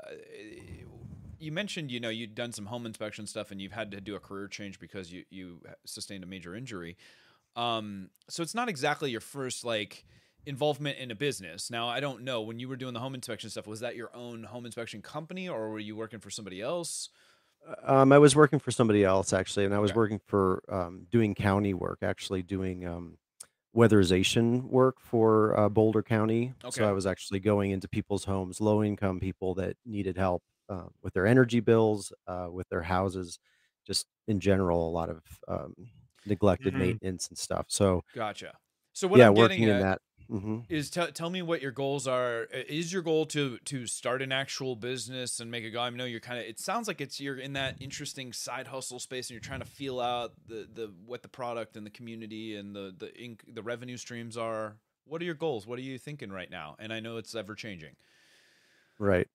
[1.37, 4.15] you mentioned you know you'd done some home inspection stuff and you've had to do
[4.15, 6.97] a career change because you you sustained a major injury.
[7.55, 10.05] Um, so it's not exactly your first like
[10.45, 11.69] involvement in a business.
[11.69, 13.67] Now I don't know when you were doing the home inspection stuff.
[13.67, 17.09] Was that your own home inspection company or were you working for somebody else?
[17.83, 19.95] Um, I was working for somebody else actually, and I was Okay.
[19.95, 23.17] working for um, doing county work, actually doing um,
[23.75, 26.53] weatherization work for uh, Boulder County.
[26.69, 30.87] So I was actually going into people's homes, low income people that needed help uh,
[31.03, 33.39] with their energy bills, uh, with their houses,
[33.85, 35.75] just in general, a lot of um,
[36.25, 36.77] neglected Mhm.
[36.77, 37.67] maintenance and stuff.
[37.69, 38.57] So Gotcha.
[38.93, 40.01] So what yeah, I'm getting working in that.
[40.31, 42.43] Hmm is tell tell me what your goals are.
[42.53, 45.81] Is your goal to to start an actual business and make a go?
[45.81, 46.45] I know you're kind of.
[46.45, 49.65] It sounds like it's you're in that interesting side hustle space, and you're trying to
[49.65, 53.61] feel out the the what the product and the community and the the inc- the
[53.61, 54.77] revenue streams are.
[55.05, 55.67] What are your goals?
[55.67, 56.77] What are you thinking right now?
[56.79, 57.95] And I know it's ever changing.
[58.97, 59.27] Right.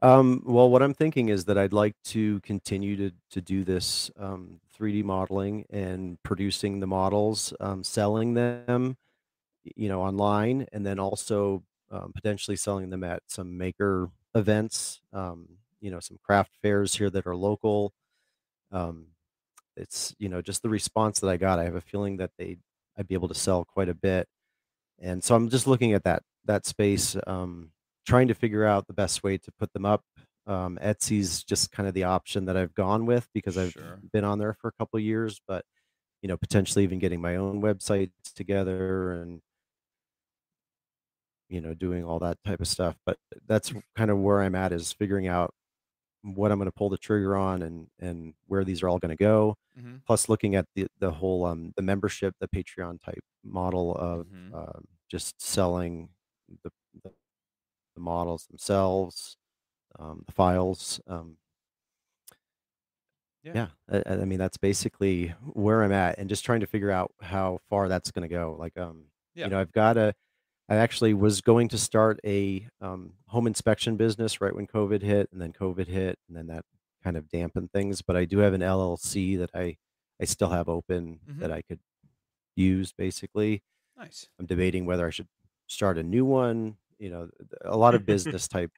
[0.00, 4.12] Um, well, what I'm thinking is that I'd like to continue to to do this
[4.16, 8.96] um, 3D modeling and producing the models, um, selling them,
[9.64, 15.48] you know, online, and then also um, potentially selling them at some maker events, um,
[15.80, 17.92] you know, some craft fairs here that are local.
[18.72, 19.08] Um,
[19.76, 21.58] it's, you know, just the response that I got.
[21.58, 22.58] I have a feeling that they
[22.98, 24.28] I'd be able to sell quite a bit,
[24.98, 27.72] and so I'm just looking at that that space, um,
[28.06, 30.04] trying to figure out the best way to put them up.
[30.46, 34.00] Um, Etsy's just kind of the option that I've gone with because I've Sure.
[34.12, 35.64] been on there for a couple of years, but
[36.22, 39.40] you know, potentially even getting my own website together and
[41.48, 42.96] you know, doing all that type of stuff.
[43.06, 45.54] But that's kind of where I'm at is figuring out
[46.22, 49.10] what I'm going to pull the trigger on and and where these are all going
[49.10, 49.56] to go.
[49.76, 54.28] hmm Plus, looking at the the whole um the membership, the Patreon type model of
[54.30, 56.10] hmm um, just selling
[56.64, 56.70] the,
[57.04, 57.12] the
[57.94, 59.36] the models themselves,
[59.98, 61.00] um, the files.
[61.08, 61.38] Um,
[63.42, 63.54] Yeah.
[63.54, 67.12] yeah, I, I mean that's basically where I'm at, and just trying to figure out
[67.20, 68.56] how far that's going to go.
[68.58, 69.44] Like, um, Yeah.
[69.44, 70.14] you know, I've got a.
[70.68, 75.30] I actually was going to start a um, home inspection business right when COVID hit,
[75.32, 76.64] and then COVID hit, and then that
[77.02, 78.02] kind of dampened things.
[78.02, 79.76] But I do have an LLC that I
[80.20, 81.80] I still have open hmm that I could
[82.56, 82.92] use.
[82.92, 83.62] Basically,
[83.96, 84.28] Nice.
[84.38, 85.28] I'm debating whether I should
[85.68, 86.78] start a new one.
[86.98, 87.30] You know,
[87.64, 88.72] a lot of business type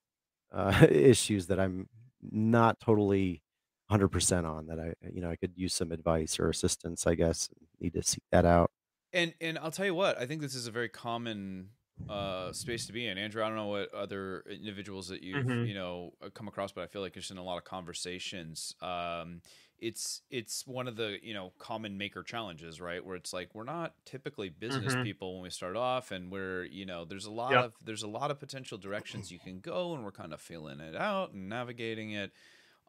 [0.52, 1.88] uh, issues that I'm
[2.22, 3.42] not totally
[3.88, 7.50] 100% on that I, you know, I could use some advice or assistance, I guess.
[7.80, 8.70] Need to seek that out.
[9.12, 11.70] And and I'll tell you what, I think this is a very common
[12.08, 13.18] uh space to be in.
[13.18, 15.60] Andrew, I don't know what other individuals that you've, Mhm.
[15.60, 18.74] you know, uh, come across, but I feel like it's in a lot of conversations.
[18.80, 19.42] Um
[19.78, 23.04] it's it's one of the, you know, common maker challenges, right?
[23.04, 24.96] Where it's like we're not typically business Mhm.
[24.96, 27.64] people when we start off and we're, you know, there's a lot Yep.
[27.64, 30.80] of there's a lot of potential directions you can go and we're kind of feeling
[30.80, 32.32] it out and navigating it.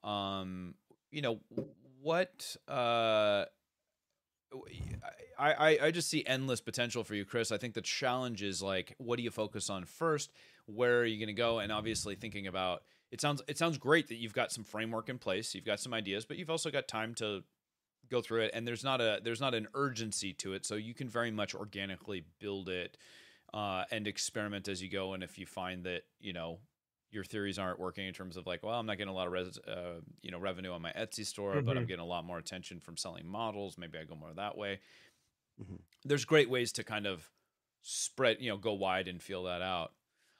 [0.03, 0.75] Um,
[1.11, 1.41] you know,
[2.01, 3.45] what uh
[5.39, 7.51] I, I just see endless potential for you, Chris.
[7.51, 10.31] I think the challenge is like, what do you focus on first?
[10.67, 11.59] Where are you going to go?
[11.59, 15.17] And obviously, thinking about it sounds it sounds great that you've got some framework in
[15.17, 17.43] place, you've got some ideas, but you've also got time to
[18.09, 18.51] go through it.
[18.53, 21.55] And there's not a there's not an urgency to it, so you can very much
[21.55, 22.97] organically build it
[23.53, 25.13] uh, and experiment as you go.
[25.13, 26.59] And if you find that you know
[27.11, 29.33] your theories aren't working in terms of like, well, I'm not getting a lot of
[29.33, 31.87] res- uh, you know revenue on my Etsy store, but I'm Mhm.
[31.87, 33.77] getting a lot more attention from selling models.
[33.77, 34.79] Maybe I go more that way.
[35.59, 35.81] Mhm.
[36.03, 37.29] There's great ways to kind of
[37.81, 39.93] spread, you know, go wide and feel that out.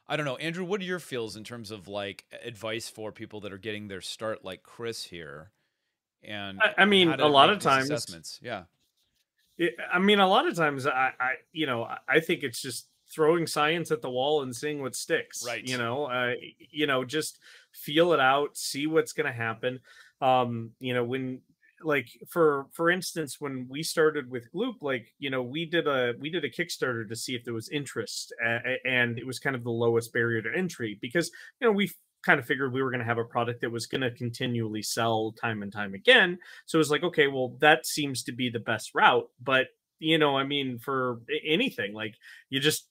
[0.07, 0.65] I don't know, Andrew.
[0.65, 4.01] What are your feels in terms of like advice for people that are getting their
[4.01, 5.51] start, like Chris here?
[6.23, 8.39] And I, I mean, a lot of times, assessments.
[8.41, 8.65] Yeah,
[9.57, 12.87] it, I mean, a lot of times, I, I, you know, I think it's just
[13.13, 15.45] throwing science at the wall and seeing what sticks.
[15.45, 15.65] Right.
[15.65, 16.33] You know, uh,
[16.69, 17.39] you know, just
[17.71, 19.79] feel it out, see what's going to happen.
[20.21, 21.41] Um, you know, when
[21.83, 26.13] like for for instance when we started with gloop like you know we did a
[26.19, 28.33] we did a kickstarter to see if there was interest
[28.85, 31.91] and it was kind of the lowest barrier to entry because you know we
[32.23, 34.81] kind of figured we were going to have a product that was going to continually
[34.81, 38.49] sell time and time again so it was like okay well that seems to be
[38.49, 39.67] the best route but
[39.99, 42.15] you know i mean for anything like
[42.49, 42.87] you just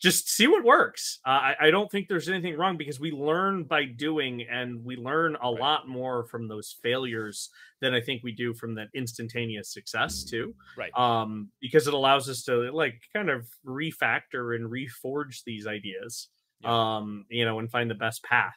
[0.00, 1.18] just see what works.
[1.26, 4.96] Uh, I, I don't think there's anything wrong because we learn by doing, and we
[4.96, 5.60] learn a Right.
[5.60, 10.54] lot more from those failures than I think we do from that instantaneous success too.
[10.76, 10.90] right.
[10.98, 16.28] Um, because it allows us to like kind of refactor and reforge these ideas,
[16.60, 16.96] Yeah.
[16.96, 18.56] um, you know, and find the best path.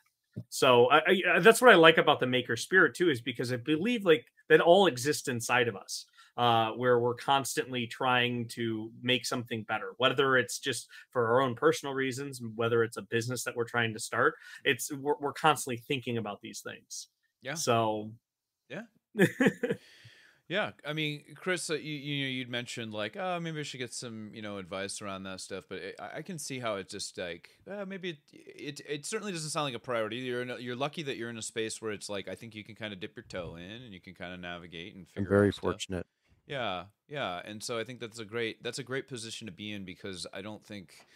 [0.50, 0.98] So I,
[1.36, 4.26] I, that's what I like about the maker spirit too, is because I believe like
[4.50, 6.06] that all exists inside of us
[6.38, 11.56] uh, where we're constantly trying to make something better, whether it's just for our own
[11.56, 14.36] personal reasons, whether it's a business that we're trying to start.
[14.64, 17.08] It's we're, we're constantly thinking about these things.
[17.42, 17.56] Yeah.
[17.56, 18.12] So
[18.70, 18.84] Yeah.
[20.50, 23.78] Yeah, I mean, Chris, uh, you you know, you'd mentioned like, oh, maybe I should
[23.78, 26.76] get some you know advice around that stuff, but it, I I can see how
[26.76, 30.18] it's just like, uh, maybe it, it it certainly doesn't sound like a priority.
[30.18, 32.56] You're in a, you're lucky that you're in a space where it's like I think
[32.56, 35.08] you can kind of dip your toe in and you can kind of navigate and
[35.08, 35.22] figure.
[35.22, 36.04] I'm very out stuff.
[36.46, 39.72] Yeah, yeah, and so I think that's a great that's a great position to be
[39.72, 41.08] in because I don't think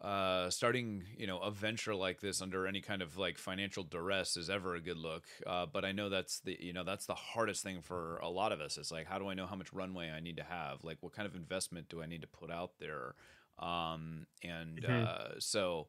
[0.00, 4.36] uh, starting you know a venture like this under any kind of like financial duress
[4.36, 5.24] is ever a good look.
[5.46, 8.52] Uh, but I know that's the you know that's the hardest thing for a lot
[8.52, 8.78] of us.
[8.78, 10.84] Is like how do I know how much runway I need to have?
[10.84, 13.16] Like what kind of investment do I need to put out there?
[13.58, 15.08] Um, and Mhm.
[15.08, 15.88] uh, so.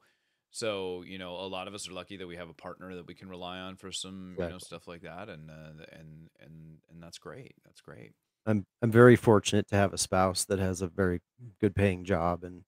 [0.55, 3.07] So you know, a lot of us are lucky that we have a partner that
[3.07, 6.79] we can rely on for some, you know, stuff like that, and uh, and and
[6.89, 7.55] and that's great.
[7.65, 8.13] That's great.
[8.45, 11.21] I'm I'm very fortunate to have a spouse that has a very
[11.61, 12.63] good paying job and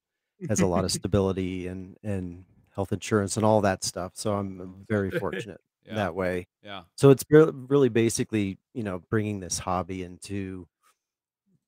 [0.47, 4.13] has a lot of stability and and health insurance and all that stuff.
[4.15, 6.47] So I'm very fortunate Yeah, that way.
[6.61, 6.85] yeah.
[6.95, 10.67] So it's re- really basically, you know, bringing this hobby into,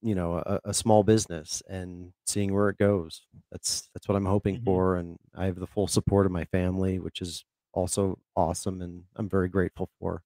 [0.02, 3.26] you know, a, a small business and seeing where it goes.
[3.52, 4.62] That's that's what I'm hoping Mhm.
[4.64, 9.06] for, and I have the full support of my family, which is also awesome, and
[9.16, 10.24] I'm very grateful for.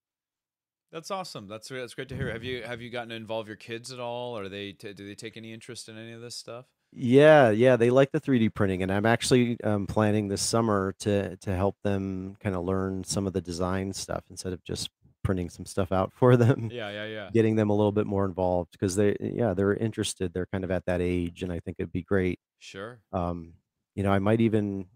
[0.92, 1.48] That's awesome.
[1.48, 2.32] That's that's great to hear.
[2.32, 4.38] Have you have you gotten to involve your kids at all?
[4.38, 6.66] Or they t- do they take any interest in any of this stuff?
[6.94, 11.38] Yeah, yeah, they like the 3D printing, and I'm actually um, planning this summer to
[11.38, 14.90] to help them kind of learn some of the design stuff instead of just
[15.24, 17.30] printing some stuff out for them, Yeah, yeah, yeah.
[17.32, 20.34] getting them a little bit more involved because they, yeah, they're interested.
[20.34, 22.40] They're kind of at that age, and I think it'd be great.
[22.60, 23.00] Sure.
[23.14, 23.54] Um,
[23.96, 24.88] you know, I might even,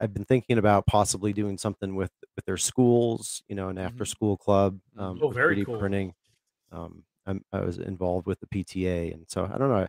[0.00, 4.04] I've been thinking about possibly doing something with with their schools, you know, an after
[4.04, 4.06] Mhm.
[4.06, 5.02] school club Mhm.
[5.02, 5.78] um, Oh, very 3D cool.
[5.78, 6.14] printing.
[6.72, 9.86] Um, I'm, I was involved with the PTA, and so I don't know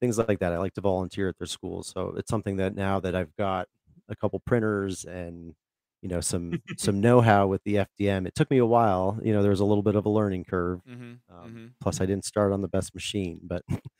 [0.00, 0.52] things like that.
[0.52, 3.68] I like to volunteer at their schools, so it's something that now that I've got
[4.08, 5.54] a couple printers and
[6.02, 8.26] you know some some know-how with the FDM.
[8.26, 9.18] It took me a while.
[9.22, 10.80] You know, there was a little bit of a learning curve.
[10.88, 11.12] Mm-hmm.
[11.34, 11.66] Um, mm-hmm.
[11.80, 13.62] plus, I didn't start on the best machine, but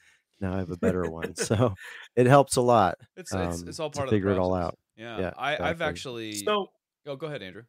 [0.42, 1.74] now I have a better one, so
[2.16, 4.38] it helps a lot It's it's um, it's all to part of the figure it
[4.38, 4.78] all out.
[4.96, 5.22] Yeah.
[5.22, 6.32] Yeah, I I've actually.
[6.32, 6.68] so
[7.06, 7.64] Oh, go ahead, Andrew.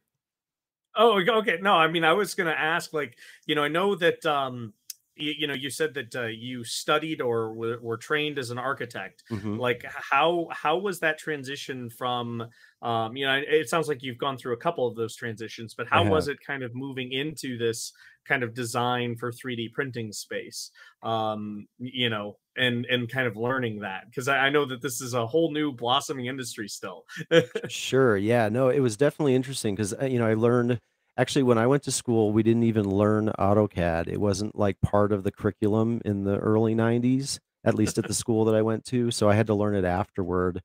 [0.96, 1.58] Oh, okay.
[1.60, 4.74] No, I mean, I was going to ask, like, you know, I know that, um,
[5.16, 8.58] you, you know, you said that uh, you studied or were, were trained as an
[8.58, 9.24] architect.
[9.30, 9.58] Mhm.
[9.58, 12.48] Like, how how was that transition from,
[12.82, 15.88] um, you know, it sounds like you've gone through a couple of those transitions, but
[15.88, 17.92] how was it kind of moving into this
[18.26, 20.70] kind of design for 3D printing space?
[21.02, 25.00] Um, you know, and and kind of learning that because I, I know that this
[25.00, 27.04] is a whole new blossoming industry still.
[27.68, 28.16] Sure.
[28.16, 28.48] Yeah.
[28.48, 30.80] No, it was definitely interesting because you know I learned
[31.16, 34.08] actually when I went to school we didn't even learn AutoCAD.
[34.08, 38.14] It wasn't like part of the curriculum in the early '90s, at least at the
[38.14, 39.10] school that I went to.
[39.10, 40.60] So I had to learn it afterward,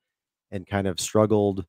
[0.52, 1.66] and kind of struggled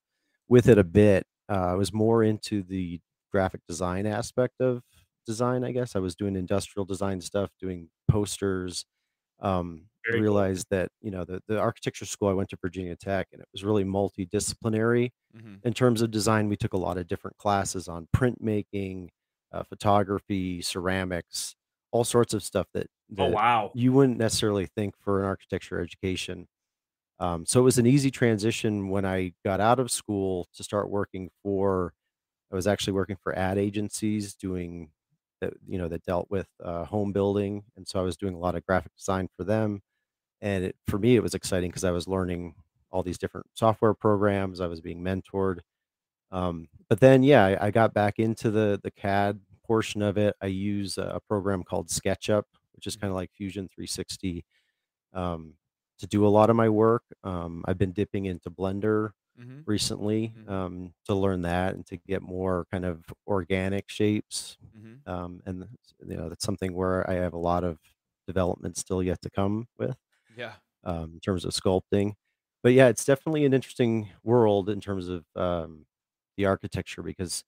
[0.49, 1.27] with it a bit.
[1.49, 3.01] Uh, I was more into the
[3.33, 4.83] graphic design aspect of
[5.31, 5.97] design, I guess.
[5.97, 8.85] I was doing industrial design stuff, doing posters.
[9.41, 10.37] Um, I Very cool.
[10.37, 13.49] realized that you know the the architecture school I went to Virginia Tech, and it
[13.53, 15.61] was really multidisciplinary Mm-hmm.
[15.65, 19.11] in terms of design, we took a lot of different classes on printmaking,
[19.53, 21.55] uh, photography, ceramics,
[21.93, 23.75] all sorts of stuff that Oh wow.
[23.75, 26.49] you wouldn't necessarily think for an architecture education.
[27.19, 30.91] Um, so it was an easy transition when I got out of school to start
[30.91, 31.93] working for.
[32.53, 34.93] I was actually working for ad agencies doing
[35.41, 38.39] that, you know, that dealt with uh, home building, and so I was doing a
[38.39, 39.83] lot of graphic design for them.
[40.41, 42.55] And it, for me, it was exciting because I was learning
[42.91, 44.61] all these different software programs.
[44.61, 45.61] I was being mentored.
[46.33, 50.35] Um, but then, yeah, I, I got back into the the CAD portion of it.
[50.41, 54.45] I use a, a program called SketchUp, which is kind of like Fusion 360
[55.15, 55.55] um,
[55.99, 57.03] to do a lot of my work.
[57.25, 59.61] Um, I've been dipping into Blender Mm-hmm.
[59.67, 60.47] recently Mhm.
[60.47, 64.59] um, to learn that and to get more kind of organic shapes.
[64.77, 65.01] Mm-hmm.
[65.07, 65.69] Um, and
[66.07, 67.79] you know, that's something where I have a lot of
[68.27, 69.97] development still yet to come with
[70.35, 70.57] Yeah.
[70.85, 72.15] um, in terms of sculpting.
[72.63, 75.87] But yeah, it's definitely an interesting world in terms of um,
[76.37, 77.45] the architecture because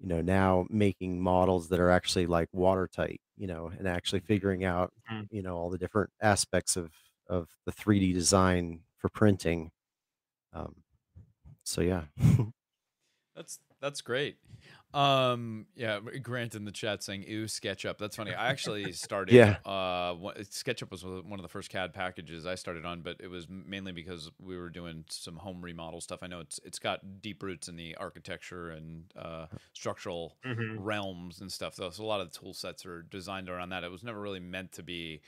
[0.00, 4.64] you know now making models that are actually like watertight, you know, and actually figuring
[4.64, 5.26] out Mhm.
[5.30, 6.92] you know all the different aspects of
[7.28, 9.70] of the 3D design for printing.
[10.52, 10.82] Um,
[11.66, 12.02] so yeah,
[13.34, 14.38] That's that's great.
[14.94, 18.32] Um, yeah, Grant in the chat saying "ew SketchUp." That's funny.
[18.32, 19.34] I actually started.
[19.34, 19.56] Yeah.
[19.62, 23.46] Uh, SketchUp was one of the first CAD packages I started on, but it was
[23.50, 26.20] mainly because we were doing some home remodel stuff.
[26.22, 30.76] I know it's it's got deep roots in the architecture and uh, structural Mhm.
[30.78, 31.76] realms and stuff.
[31.76, 33.84] Though, so a lot of the tool sets are designed around that.
[33.84, 35.20] It was never really meant to be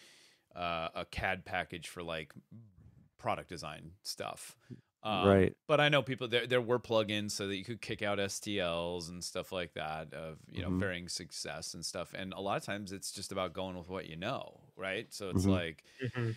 [0.57, 2.33] uh, a CAD package for like
[3.19, 4.57] product design stuff.
[5.03, 5.57] Um, Right.
[5.69, 9.09] But I know people there there were plugins so that you could kick out STLs
[9.11, 10.81] and stuff like that of you know Mhm.
[10.81, 12.15] varying success and stuff.
[12.15, 15.13] And a lot of times it's just about going with what you know, right?
[15.13, 15.61] So it's Mhm.
[15.61, 16.37] like Mhm.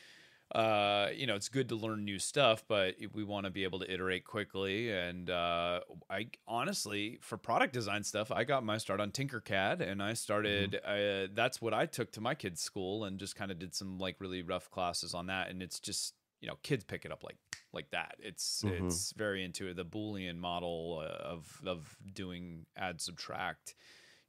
[0.54, 3.80] uh, you know, it's good to learn new stuff, but we want to be able
[3.80, 4.92] to iterate quickly.
[4.92, 10.04] And uh, I honestly, for product design stuff, I got my start on Tinkercad, and
[10.04, 10.76] I started.
[10.84, 13.98] Uh, that's what I took to my kids' school, and just kind of did some
[13.98, 15.50] like really rough classes on that.
[15.50, 17.38] And it's just you know, kids pick it up like
[17.74, 18.16] like that.
[18.20, 18.86] It's Mhm.
[18.86, 19.78] it's very intuitive.
[19.78, 23.76] The Boolean model uh, of of doing add subtract.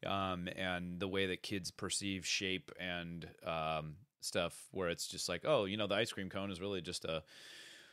[0.05, 5.45] Um, and the way that kids perceive shape and um, stuff where it's just like
[5.45, 7.23] oh you know the ice cream cone is really just a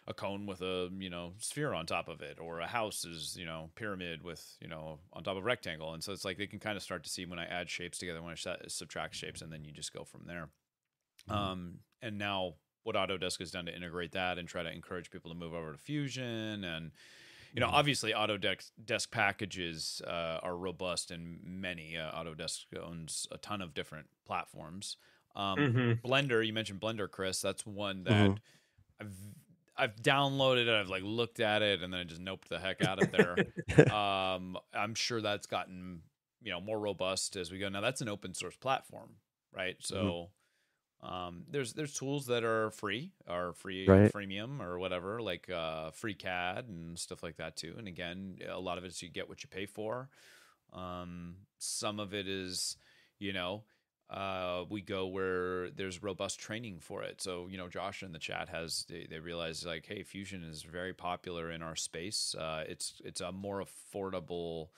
[0.07, 3.37] a cone with a you know sphere on top of it or a house is
[3.37, 6.47] you know pyramid with you know on top of rectangle and so it's like they
[6.47, 9.41] can kind of start to see when i add shapes together when i subtract shapes
[9.43, 10.49] and then you just go from there
[11.27, 11.33] Mhm.
[11.33, 12.55] um and now
[12.89, 15.71] what autodesk has done to integrate that and try to encourage people to move over
[15.71, 16.91] to fusion and
[17.55, 17.73] you know Mhm.
[17.73, 23.73] obviously autodesk desk packages uh, are robust and many uh, autodesk owns a ton of
[23.73, 24.97] different platforms
[25.35, 26.01] um, Mhm.
[26.03, 27.39] Blender, you mentioned Blender, Chris.
[27.41, 28.37] That's one that Mhm.
[28.99, 29.13] I've
[29.77, 30.73] I've downloaded it.
[30.73, 33.41] I've like looked at it, and then I just noped the heck out of there.
[33.93, 36.01] um, I'm sure that's gotten
[36.41, 37.69] you know more robust as we go.
[37.69, 39.17] Now that's an open source platform,
[39.53, 39.77] right?
[39.79, 40.31] So
[41.01, 44.13] um, there's there's tools that are free or free Right.
[44.13, 47.75] freemium or whatever, like uh, FreeCAD and stuff like that too.
[47.77, 50.09] And again, a lot of it is you get what you pay for.
[50.73, 52.77] Um, some of it is,
[53.19, 53.65] you know,
[54.09, 57.21] uh, we go where there's robust training for it.
[57.21, 60.63] So, you know, Josh in the chat has they, they realize like, hey, Fusion is
[60.63, 62.35] very popular in our space.
[62.35, 64.69] Uh, it's it's a more affordable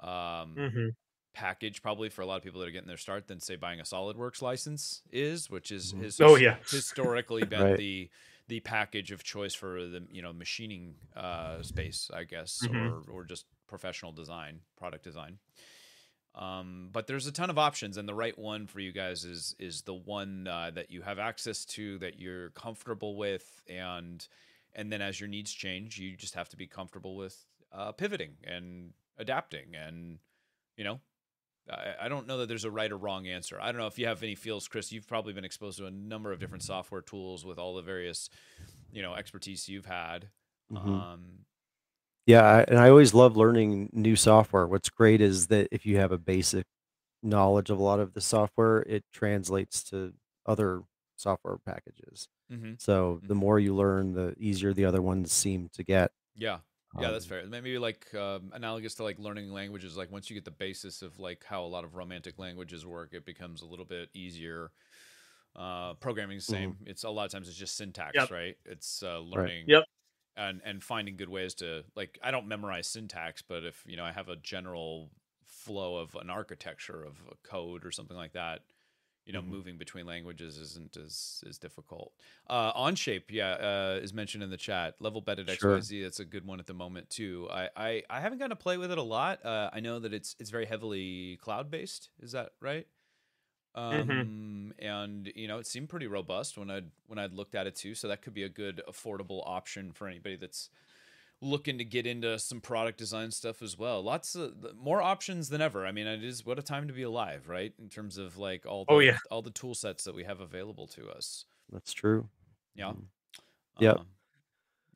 [0.00, 0.94] um, Mhm.
[1.34, 3.80] Package probably for a lot of people that are getting their start than say buying
[3.80, 6.00] a SolidWorks license is, which is Mhm.
[6.02, 6.56] his Oh, yeah.
[6.70, 7.76] historically been Right.
[7.76, 8.10] the
[8.46, 13.06] the package of choice for the you know machining uh, space, I guess, Mhm.
[13.08, 15.38] or or just professional design, product design.
[16.34, 19.54] Um, but there's a ton of options, and the right one for you guys is
[19.58, 24.26] is the one uh, that you have access to, that you're comfortable with, and
[24.74, 28.36] and then as your needs change, you just have to be comfortable with uh, pivoting
[28.42, 30.18] and adapting, and
[30.76, 31.00] you know,
[31.70, 33.58] I, I don't know that there's a right or wrong answer.
[33.60, 34.92] I don't know if you have any feels, Chris.
[34.92, 38.28] You've probably been exposed to a number of different software tools with all the various,
[38.92, 40.30] you know, expertise you've had.
[40.70, 41.04] Mhm.
[41.12, 41.46] Um,
[42.26, 44.66] Yeah, and I always love learning new software.
[44.66, 46.66] What's great is that if you have a basic
[47.22, 50.14] knowledge of a lot of the software, it translates to
[50.46, 50.82] other
[51.16, 52.28] software packages.
[52.48, 52.76] mhm.
[52.78, 53.36] So the Mhm.
[53.36, 56.12] more you learn, the easier the other ones seem to get.
[56.34, 56.60] Yeah,
[56.98, 57.46] yeah, that's Um, fair.
[57.46, 59.96] Maybe like um, analogous to like learning languages.
[59.96, 63.14] Like once you get the basis of like how a lot of romantic languages work,
[63.14, 64.70] it becomes a little bit easier.
[65.56, 66.76] Uh, programming's the same.
[66.86, 68.30] It's a lot of times it's just syntax, Yep.
[68.30, 68.56] right?
[68.64, 69.68] It's uh, learning.
[69.68, 69.84] Yep.
[70.36, 74.04] and and finding good ways to like i don't memorize syntax but if you know
[74.04, 75.10] i have a general
[75.46, 78.62] flow of an architecture of a code or something like that
[79.26, 79.56] you know Mhm.
[79.56, 82.14] moving between languages isn't as as difficult.
[82.48, 85.00] Uh onshape yeah uh is mentioned in the chat.
[85.00, 85.86] Level bedded Sure.
[85.86, 87.48] xyz that's a good one at the moment too.
[87.50, 89.44] I i, I haven't gotten to play with it a lot.
[89.44, 92.86] Uh i know that it's it's very heavily cloud based is that right?
[93.74, 94.34] Um Mhm.
[94.78, 97.94] and you know it seemed pretty robust when i'd when i'd looked at it too.
[97.94, 100.70] So that could be a good affordable option for anybody that's
[101.40, 105.60] looking to get into some product design stuff as well lots of more options than
[105.60, 108.36] ever i mean it is what a time to be alive right in terms of
[108.38, 109.18] like all the Oh, yeah.
[109.30, 112.28] all the tool sets that we have available to us That's true.
[112.74, 113.04] yeah Mhm.
[113.80, 113.96] Yep.
[113.98, 114.06] Um,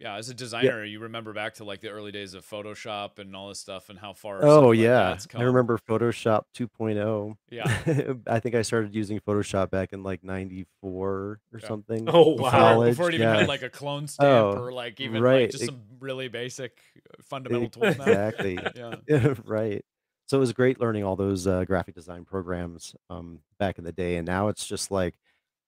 [0.01, 3.35] yeah as a designer you remember back to like the early days of photoshop and
[3.35, 7.37] all this stuff and how far stuff Oh like yeah, that's I remember Photoshop 2.0.
[7.51, 11.67] yeah I think I started using Photoshop back in like 94 or Yeah.
[11.69, 12.09] something.
[12.13, 12.51] Oh, wow.
[12.51, 13.39] college, before it even yeah.
[13.41, 16.79] had like a clone stamp Oh, or like even like just Ex- some really basic
[16.97, 18.05] uh, fundamental tools now.
[18.05, 18.59] Exactly.
[19.09, 19.35] Yeah.
[19.45, 19.85] right.
[20.27, 23.93] So it was great learning all those uh, graphic design programs um, back in the
[23.93, 25.15] day, and now it's just like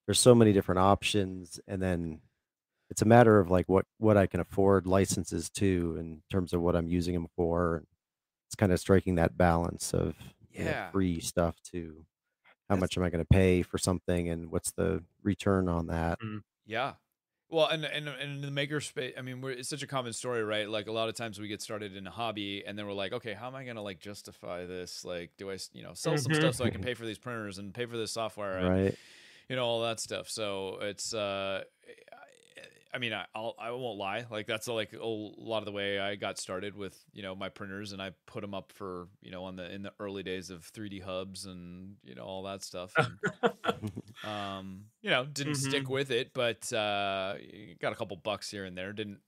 [0.05, 2.19] there's so many different options, and then
[2.91, 6.61] it's a matter of like what what I can afford licenses to in terms of
[6.61, 7.77] what I'm using them for.
[7.77, 7.87] And
[8.47, 10.13] it's kind of striking that balance of
[10.51, 10.91] you know, Yeah.
[10.91, 12.05] free stuff to
[12.69, 15.87] how That's- much am I going to pay for something, and what's the return on
[15.87, 16.19] that.
[16.65, 16.93] Yeah.
[17.49, 20.13] Well, and and and in the maker space, I mean, we're, it's such a common
[20.13, 20.69] story, right?
[20.69, 23.11] Like a lot of times we get started in a hobby, and then we're like,
[23.13, 25.03] okay, how am I gonna like justify this?
[25.03, 26.35] Like, do I, you know, sell some Mhm.
[26.37, 28.95] stuff so I can pay for these printers and pay for this software, and Right.
[29.49, 30.29] you know, all that stuff.
[30.29, 31.63] So it's, uh,
[32.93, 34.25] I mean, I, I'll, I won't lie.
[34.29, 37.49] Like that's like a lot of the way I got started with, you know, my
[37.49, 40.49] printers and I put them up for, you know, on the, in the early days
[40.49, 42.97] of 3D hubs and, you know, all that stuff.
[42.99, 43.19] And,
[44.23, 45.89] um, you know, didn't stick Mhm.
[45.89, 47.35] with it, but, uh,
[47.79, 48.93] got a couple bucks here and there.
[48.93, 49.21] Didn't,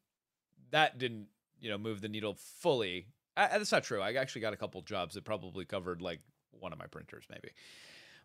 [0.71, 1.27] that didn't
[1.59, 3.07] you know move the needle fully.
[3.37, 4.01] Uh, that's not true.
[4.01, 7.51] I actually got a couple jobs that probably covered like one of my printers, maybe.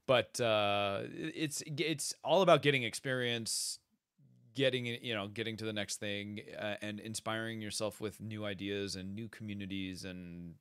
[0.07, 3.79] But uh, it's it's all about getting experience,
[4.59, 8.97] getting you know getting to the next thing, uh, and inspiring yourself with new ideas
[8.97, 10.55] and new communities, and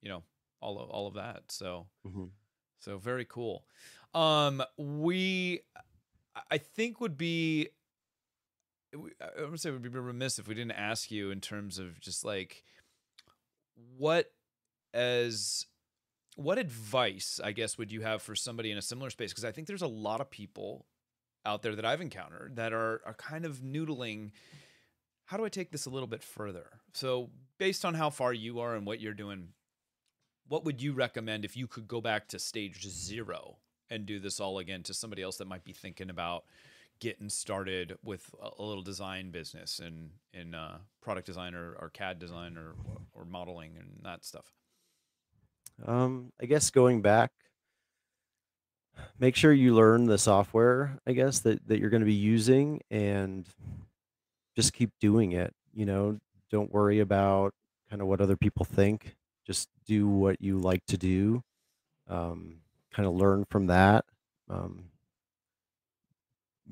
[0.00, 0.22] you know
[0.62, 1.42] all of all of that.
[1.50, 2.26] So hmm
[2.78, 3.66] so very cool.
[4.14, 5.60] Um, we,
[6.50, 7.68] I think, would be.
[8.96, 12.00] we- I would say we'd be remiss if we didn't ask you in terms of
[12.00, 12.64] just like
[13.96, 14.32] what
[14.94, 15.66] as
[16.36, 19.32] what advice I guess would you have for somebody in a similar space?
[19.32, 20.86] Because I think there's a lot of people
[21.44, 24.32] out there that I've encountered that are are kind of noodling.
[25.26, 26.66] How do I take this a little bit further?
[26.92, 29.48] So based on how far you are and what you're doing,
[30.48, 34.40] what would you recommend if you could go back to stage zero and do this
[34.40, 36.44] all again to somebody else that might be thinking about
[37.00, 42.18] getting started with a, little design business and in uh, product design or, or CAD
[42.18, 42.74] design or
[43.14, 44.52] or modeling and that stuff?
[45.86, 47.32] Um, I guess going back,
[49.18, 52.80] make sure you learn the software, I guess, that, that you're going to be using
[52.90, 53.48] and
[54.56, 55.52] just keep doing it.
[55.72, 56.18] You know,
[56.50, 57.52] don't worry about
[57.88, 59.16] kind of what other people think.
[59.46, 61.42] Just do what you like to do.
[62.08, 62.56] Um,
[62.92, 64.04] kind of learn from that.
[64.48, 64.84] Um,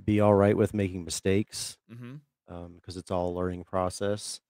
[0.04, 2.14] be all right with making mistakes Mm-hmm.
[2.54, 4.40] um, because it's all a learning process.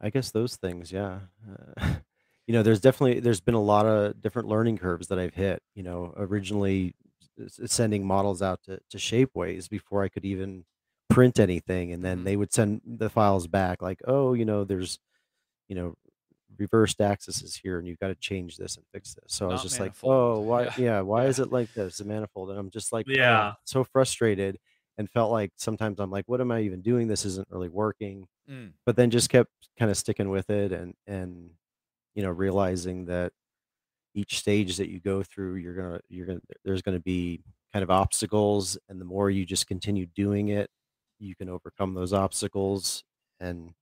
[0.00, 1.20] I guess those things, yeah.
[1.78, 1.94] Uh,
[2.52, 5.62] you know, there's definitely there's been a lot of different learning curves that I've hit.
[5.74, 6.94] You know, originally
[7.48, 10.64] sending models out to to Shapeways before I could even
[11.10, 12.24] print anything, and then Mhm.
[12.24, 14.98] they would send the files back like, oh, you know, there's
[15.68, 15.94] you know
[16.58, 19.52] reversed axis is here and you've got to change this and fix this so i
[19.52, 20.12] was Not just like manifold.
[20.12, 20.74] oh why Yeah.
[20.76, 23.54] yeah why is it like this the manifold and i'm just like "Ah," Yeah.
[23.64, 24.58] so frustrated
[24.98, 28.28] and felt like sometimes i'm like what am i even doing this isn't really working
[28.48, 28.74] Mm.
[28.86, 31.52] but then just kept kind of sticking with it and and
[32.14, 33.32] you know realizing that
[34.14, 37.42] each stage that you go through you're gonna you're gonna there's gonna be
[37.72, 40.70] kind of obstacles and the more you just continue doing it
[41.18, 43.04] you can overcome those obstacles
[43.40, 43.74] and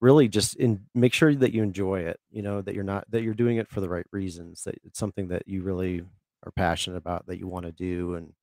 [0.00, 3.22] really just in make sure that you enjoy it you know that you're not that
[3.22, 6.04] you're doing it for the right reasons that it's something that you really
[6.44, 8.34] are passionate about that you want to do and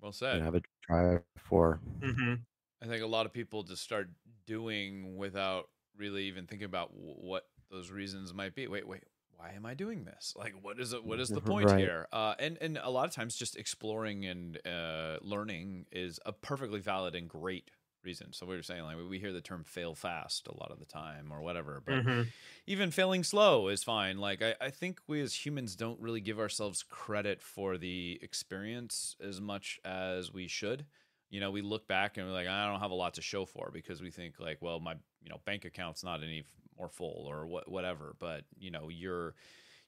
[0.00, 0.40] Well you said.
[0.40, 2.34] know, have a drive for hmm
[2.82, 4.10] I think a lot of people just start
[4.44, 8.66] doing without really even thinking about what those reasons might be.
[8.66, 9.04] Wait, wait,
[9.36, 10.34] why am I doing this?
[10.36, 11.04] Like, what is it?
[11.04, 11.78] What is the point Right.
[11.78, 12.06] here?
[12.12, 16.80] Uh, and and a lot of times, just exploring and uh, learning is a perfectly
[16.80, 17.70] valid and great
[18.04, 18.32] reason.
[18.32, 20.84] So we were saying, like, we hear the term "fail fast" a lot of the
[20.86, 22.22] time, or whatever, but hmm
[22.66, 24.18] even failing slow is fine.
[24.18, 29.16] Like I, I think we as humans don't really give ourselves credit for the experience
[29.22, 30.86] as much as we should.
[31.30, 33.44] You know, we look back and we're like, I don't have a lot to show
[33.44, 34.92] for because we think like, well, my
[35.22, 36.44] you know bank account's not any
[36.78, 38.14] more full or what whatever.
[38.18, 39.34] But you know, your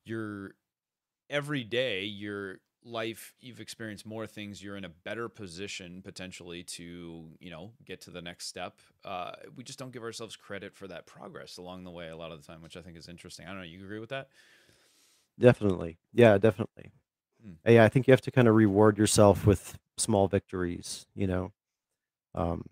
[0.05, 0.53] your
[1.31, 4.63] every day, your life, you've experienced more things.
[4.63, 8.81] You're in a better position potentially to you know get to the next step.
[9.05, 12.33] Uh, we just don't give ourselves credit for that progress along the way a lot
[12.33, 13.47] of the time, which I think is interesting.
[13.47, 13.65] I don't know.
[13.65, 14.29] You agree with that?
[15.39, 15.99] Definitely.
[16.13, 16.91] Yeah, definitely.
[17.43, 17.53] Hmm.
[17.67, 21.53] Yeah, I think you have to kind of reward yourself with small victories, you know.
[22.35, 22.65] Um,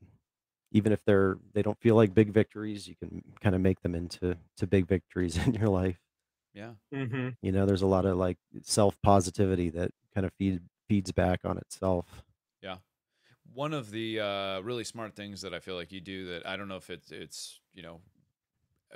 [0.76, 3.94] even if they're they don't feel like big victories, you can kind of make them
[3.94, 5.98] into to big victories in your life.
[6.52, 6.72] Yeah.
[6.92, 11.40] hmm You know, there's a lot of like self-positivity that kind of feed feeds back
[11.44, 12.22] on itself.
[12.62, 12.76] Yeah.
[13.54, 16.56] One of the uh, really smart things that I feel like you do that I
[16.56, 18.00] don't know if it's it's you know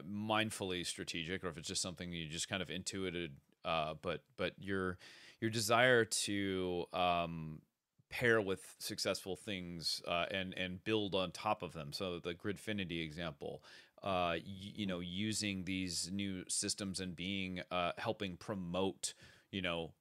[0.02, 3.32] mindfully strategic or if it's just something you just kind of intuited,
[3.64, 4.98] uh, but but your
[5.40, 7.62] your desire to um,
[8.10, 11.92] pair with successful things uh, and and build on top of them.
[11.92, 13.62] So the Gridfinity example,
[14.02, 19.14] uh, y- you know, using these new systems and being uh, helping promote,
[19.52, 19.92] you know,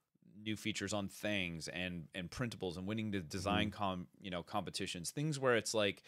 [0.43, 5.11] new features on things and and printables and winning the design com you know competitions.
[5.11, 6.01] Things where it's like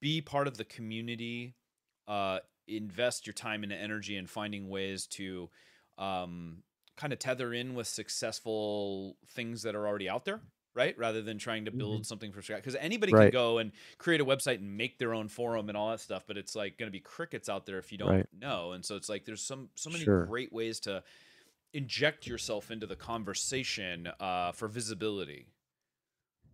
[0.00, 1.54] be part of the community
[2.06, 2.38] uh
[2.68, 5.50] invest your time and energy in finding ways to
[5.98, 6.62] um
[6.96, 10.40] kind of tether in with successful things that are already out there
[10.74, 14.20] right rather than trying to build something from scratch because anybody can go and create
[14.20, 16.88] a website and make their own forum and all that stuff but it's like going
[16.88, 18.26] to be crickets out there if you don't Right.
[18.32, 20.28] know and so it's like there's some so many Sure.
[20.28, 21.02] great ways to
[21.72, 25.48] inject yourself into the conversation uh, for visibility.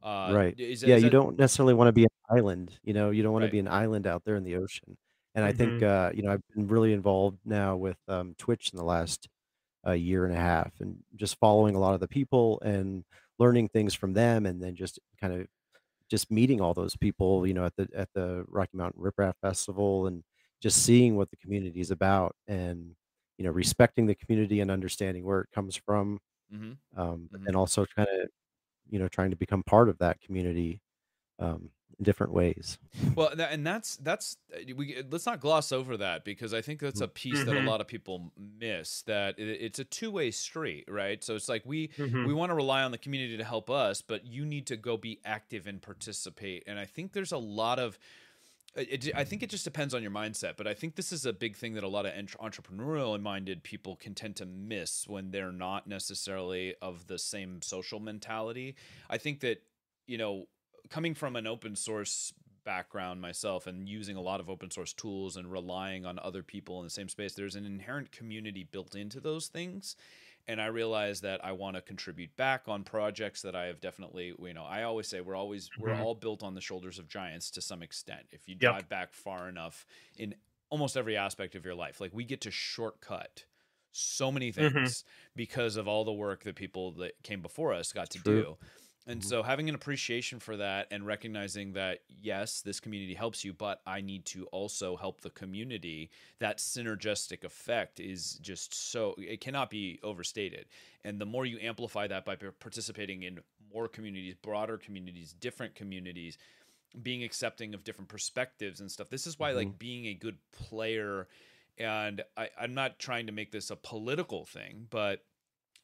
[0.03, 0.57] Uh, Right.
[0.57, 3.23] Is, Yeah, is you that, don't necessarily want to be an island, you know, you
[3.23, 4.97] don't want to be an island out there in the ocean.
[5.35, 5.83] And I think Mhm.
[5.83, 9.29] uh, you know, I've been really involved now with um Twitch in the last
[9.87, 13.05] uh, year and a half and just following a lot of the people and
[13.41, 15.49] learning things from them and then just kind of
[16.11, 19.37] just meeting all those people, you know, at the at the Rocky Mountain Rep Rap
[19.43, 20.25] Festival and
[20.63, 22.95] just seeing what the community is about and
[23.39, 26.21] you know respecting the community and understanding where it comes from
[26.51, 28.29] hmm um, but hmm then also kind of
[28.91, 30.81] you know trying to become part of that community
[31.41, 31.71] um,
[32.03, 32.79] different ways
[33.15, 36.81] Well, tha- and that's that's uh, we let's not gloss over that because I think
[36.81, 37.67] that's a piece that a Mhm.
[37.67, 39.03] lot of people miss.
[39.03, 41.23] That it, it's a two way street, right?
[41.23, 42.27] So it's like we Mhm.
[42.27, 44.97] we want to rely on the community to help us, but you need to go
[44.97, 46.65] be active and participate.
[46.67, 47.99] And I think there's a lot of
[48.77, 51.27] it, it- I think it just depends on your mindset, but I think this is
[51.27, 55.09] a big thing that a lot of entre- entrepreneurial minded people can tend to miss
[55.09, 58.77] when they're not necessarily of the same social mentality.
[59.09, 59.63] I think that,
[60.07, 60.47] you know,
[60.91, 62.33] coming from an open source
[62.65, 66.79] background myself and using a lot of open source tools and relying on other people
[66.81, 69.97] in the same space, there's an inherent community built into those things
[70.49, 74.35] and I realized that I want to contribute back on projects that I have definitely,
[74.41, 75.95] you know, I always say we're always we're Mhm.
[75.95, 78.27] all built on the shoulders of giants to some extent.
[78.33, 78.81] If you Yep.
[78.81, 79.87] drive back far enough
[80.17, 80.35] in
[80.71, 83.45] almost every aspect of your life, like we get to shortcut
[83.93, 84.93] so many Mhm.
[84.93, 85.05] things
[85.37, 88.45] because of all the work that people that came before us got to True.
[88.45, 88.57] do.
[89.07, 89.25] And Mhm.
[89.25, 93.81] so having an appreciation for that and recognizing that yes, this community helps you, but
[93.87, 96.11] I need to also help the community.
[96.39, 100.69] That synergistic effect is just so it cannot be overstated.
[101.03, 103.41] And the more you amplify that by participating in
[103.73, 106.37] more communities, broader communities, different communities,
[107.03, 109.11] being accepting of different perspectives and stuff.
[109.11, 109.53] This is why Mhm.
[109.53, 111.29] like being a good player
[111.79, 115.25] and I, I'm not trying to make this a political thing, but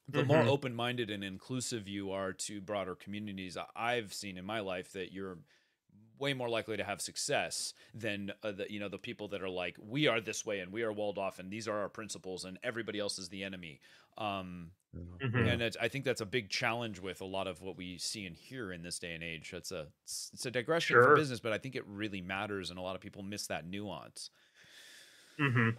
[0.09, 0.47] the more Mhm.
[0.47, 5.39] open-minded and inclusive you are to broader communities i've seen in my life that you're
[6.19, 9.51] way more likely to have success than uh, the you know the people that are
[9.51, 12.45] like we are this way and we are walled off and these are our principles
[12.45, 13.81] and everybody else is the enemy
[14.19, 14.73] um.
[15.21, 15.21] Mhm.
[15.45, 18.27] and it's, i think that's a big challenge with a lot of what we see
[18.27, 21.03] and hear in this day and age it's a it's, a digression Sure.
[21.03, 23.67] for business but i think it really matters and a lot of people miss that
[23.67, 24.31] nuance
[25.39, 25.79] Mhm.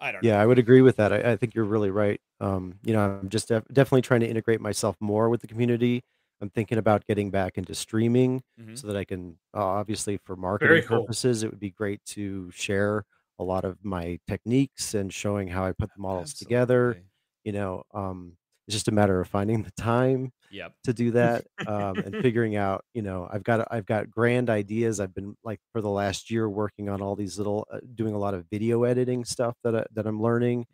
[0.00, 1.12] i don't know Yeah, I would agree with that.
[1.12, 2.20] I, I think you're really right.
[2.40, 6.02] Um, you know, I'm just def- definitely trying to integrate myself more with the community.
[6.40, 8.76] I'm thinking about getting back into streaming Mhm.
[8.76, 11.06] so that I can, uh, obviously, for marketing cool.
[11.06, 13.04] purposes, it would be great to share
[13.38, 16.96] a lot of my techniques and showing how I put the models together.
[17.44, 21.44] You know, um, it's just a matter of finding the time yep to do that
[21.66, 25.60] um, and figuring out you know i've got i've got grand ideas i've been like
[25.72, 28.84] for the last year working on all these little uh, doing a lot of video
[28.84, 30.66] editing stuff that I, that i'm learning.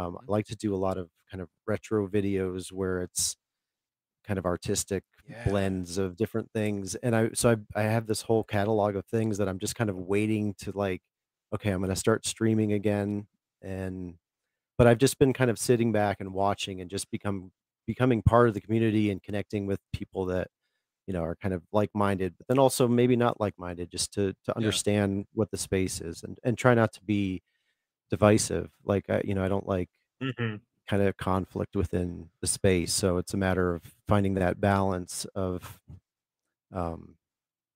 [0.00, 3.36] Um, i like to do a lot of kind of retro videos where it's
[4.26, 5.44] kind of artistic Yeah.
[5.44, 9.38] blends of different things and i so I, I have this whole catalog of things
[9.38, 11.02] that i'm just kind of waiting to like
[11.54, 13.26] okay i'm going to start streaming again
[13.62, 14.14] and
[14.78, 17.52] but i've just been kind of sitting back and watching and just become
[17.86, 20.48] becoming part of the community and connecting with people that
[21.06, 24.56] you know are kind of like-minded but then also maybe not like-minded just to to
[24.56, 27.42] understand what the space is and and try not to be
[28.10, 29.88] divisive like I, you know i don't like
[30.20, 30.60] Mhm.
[30.88, 35.80] kind of conflict within the space so it's a matter of finding that balance of
[36.72, 37.16] um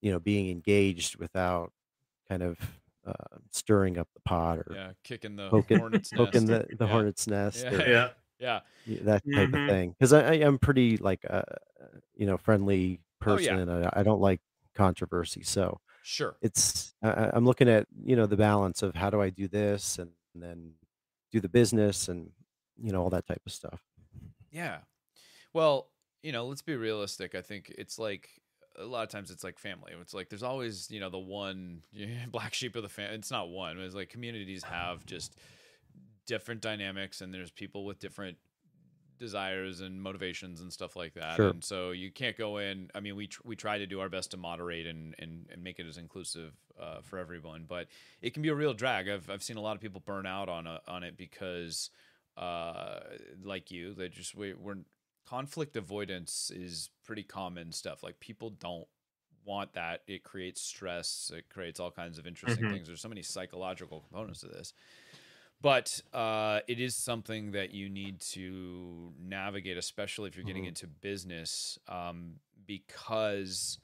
[0.03, 1.73] you know being engaged without
[2.29, 2.59] kind of
[3.07, 6.87] uh, stirring up the pot or yeah kicking the poking, hornet's poking nest the, the
[6.87, 6.93] Yeah.
[6.93, 7.71] hornet's nest Yeah.
[7.73, 8.09] or Yeah.
[8.39, 9.55] yeah that type Mhm.
[9.55, 11.45] of thing because I, I am pretty like a
[12.15, 13.57] you know friendly person, Oh, yeah.
[13.57, 14.41] person and I, I don't like
[14.75, 19.11] controversy so sure it's I, I- i'm looking at you know the balance of how
[19.11, 20.13] do i do this and,
[20.43, 20.73] then
[21.33, 22.31] do the business and
[22.83, 23.81] you know all that type of stuff
[24.55, 24.79] Yeah.
[25.53, 25.89] Well,
[26.23, 27.35] you know, let's be realistic.
[27.35, 28.31] I think it's like
[28.79, 29.93] a lot of times it's like family.
[30.01, 31.83] It's like there's always, you know, the one
[32.31, 33.17] black sheep of the family.
[33.17, 33.79] It's not one.
[33.79, 35.37] It's like communities have just
[36.27, 38.39] different dynamics and there's people with different
[39.19, 41.37] desires and motivations and stuff like that.
[41.37, 41.51] Sure.
[41.51, 42.91] And so you can't go in.
[42.95, 45.63] I mean, we tr- we try to do our best to moderate and and, and
[45.63, 47.89] make it as inclusive uh, for everyone, but
[48.23, 49.09] it can be a real drag.
[49.09, 51.91] I've I've seen a lot of people burn out on a, on it because
[52.37, 52.99] uh
[53.45, 54.79] like you they just we, we're
[55.25, 58.89] conflict avoidance is pretty common stuff like people don't
[59.45, 62.73] want that it creates stress it creates all kinds of interesting Mhm.
[62.73, 64.73] things there's so many psychological components to this
[65.65, 70.69] but uh, it is something that you need to navigate especially if you're getting Mhm.
[70.69, 72.35] into business um,
[72.67, 73.79] because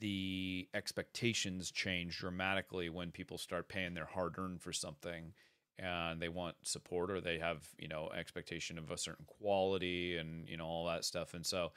[0.00, 5.34] the expectations change dramatically when people start paying their hard earned for something
[5.78, 10.48] and they want support or they have you know expectation of a certain quality and
[10.48, 11.70] you know all that stuff and so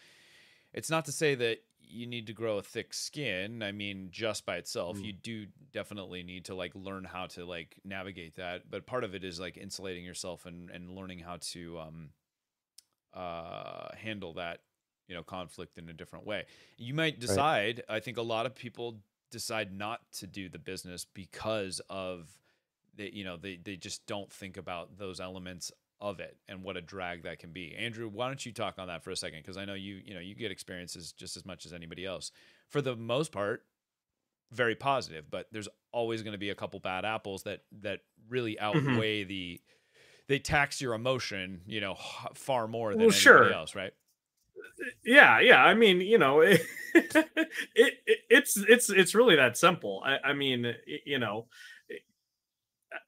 [0.73, 1.57] it's not to say that
[1.91, 5.05] you need to grow a thick skin i mean just by itself Mm.
[5.05, 9.13] you do definitely need to like learn how to like navigate that but part of
[9.15, 12.09] it is like insulating yourself and and learning how to um
[13.13, 14.59] uh handle that
[15.07, 16.45] you know conflict in a different way.
[16.77, 17.19] You might Right.
[17.19, 17.83] decide.
[17.89, 22.29] I think a lot of people decide not to do the business because of
[22.95, 25.71] they you know they they just don't think about those elements
[26.01, 27.75] of it and what a drag that can be.
[27.75, 30.13] Andrew, why don't you talk on that for a second because I know you you
[30.13, 32.31] know you get experiences just as much as anybody else.
[32.69, 33.63] For the most part,
[34.51, 37.99] very positive, but there's always going to be a couple bad apples that that
[38.29, 38.61] really Mhm.
[38.61, 39.61] outweigh the
[40.27, 41.95] they tax your emotion, you know,
[42.33, 43.53] far more than Well, anybody sure.
[43.53, 43.93] else, right?
[45.03, 46.61] yeah yeah i mean you know it,
[46.95, 47.93] it,
[48.29, 50.75] it's it's it's really that simple i, I mean
[51.05, 51.47] you know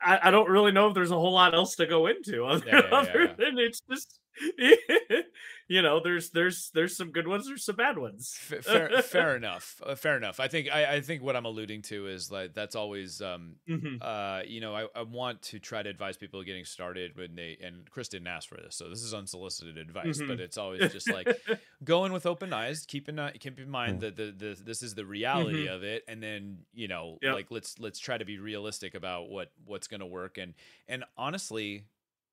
[0.02, 2.66] I, I don't really know if there's a whole lot else to go into other,
[2.68, 4.20] Yeah, yeah, yeah, other than it's just
[5.68, 9.82] you know there's there's there's some good ones there's some bad ones fair, fair enough.
[9.86, 10.40] Uh, fair enough.
[10.40, 13.98] I think I, I think what I'm alluding to is like that's always um Mhm.
[14.02, 17.58] uh you know I, I want to try to advise people getting started when they
[17.64, 20.42] and Chris didn't ask for this so this is unsolicited advice but Mhm.
[20.42, 21.28] it's always just like
[21.84, 24.96] go in with open eyes keep in keep in mind that the, the this is
[24.96, 27.34] the reality of it and then you know Yep.
[27.36, 30.54] like let's let's try to be realistic about what what's going to work and
[30.88, 31.86] and honestly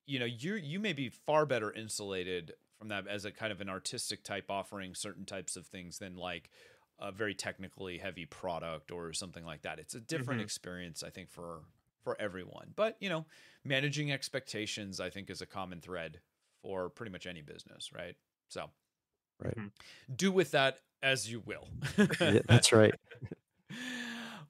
[0.06, 3.60] you know you you may be far better insulated from that as a kind of
[3.60, 6.50] an artistic type offering certain types of things than like
[6.98, 10.40] a very technically heavy product or something like that it's a different Mhm.
[10.40, 11.62] experience i think for
[12.02, 13.26] for everyone but you know
[13.64, 16.20] managing expectations i think is a common thread
[16.62, 18.16] for pretty much any business right
[18.48, 18.70] so
[19.40, 19.58] Right.
[19.58, 19.72] Mhm.
[20.14, 21.68] do with that as you will
[22.22, 22.94] Yeah, that's right.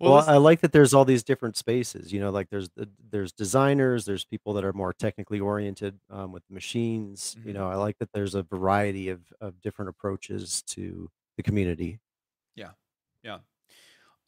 [0.01, 2.13] well, Well, I like that there's all these different spaces.
[2.13, 6.43] You know, like there's there's designers, there's people that are more technically oriented um, with
[6.51, 7.37] machines.
[7.45, 7.55] You Mhm.
[7.55, 12.01] know, I like that there's a variety of of different approaches to the community.
[12.55, 12.73] Yeah.
[13.23, 13.41] Yeah.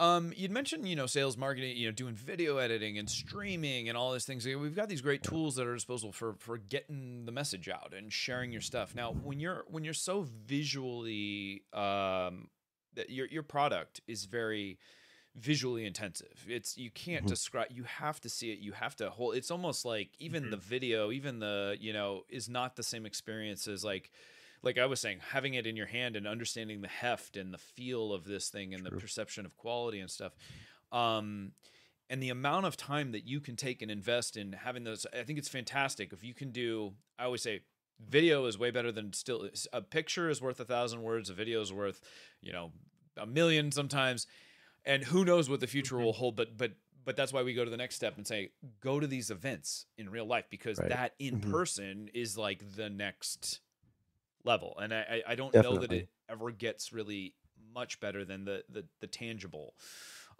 [0.01, 3.99] Um, you'd mentioned, you know, sales marketing, you know, doing video editing and streaming and
[3.99, 4.47] all these things.
[4.47, 8.12] We've got these great tools at our disposal for for getting the message out and
[8.12, 8.95] sharing your stuff.
[8.95, 12.51] Now, when you're when you're so visually um
[12.95, 14.79] that your your product is very
[15.35, 16.45] visually intensive.
[16.49, 17.28] It's you can't Mhm.
[17.28, 18.59] describe you have to see it.
[18.59, 20.51] You have to hold it's almost like even Mhm.
[20.51, 24.11] the video, even the, you know, is not the same experience as like
[24.64, 27.59] like I was saying, having it in your hand and understanding the heft and the
[27.59, 30.35] feel of this thing and the perception of quality and stuff.
[30.93, 31.55] Um,
[32.09, 35.24] and the amount of time that you can take and invest in having those, I
[35.24, 36.12] think it's fantastic.
[36.12, 37.62] If you can do, I always say,
[37.99, 39.49] video is way better than still.
[39.72, 41.28] A picture is worth a thousand words.
[41.28, 42.01] A video is worth,
[42.41, 42.72] you know,
[43.16, 44.26] a million sometimes.
[44.85, 46.05] And who knows what the future Mhm.
[46.05, 46.37] will hold?
[46.37, 46.72] But but
[47.05, 49.87] but that's why we go to the next step and say, go to these events
[49.99, 50.89] in real life because Right.
[50.91, 51.51] that in Mhm.
[51.51, 53.61] person is like the next
[54.45, 57.35] level and i I- don't know that it ever gets really
[57.72, 59.76] much better than the the, the tangible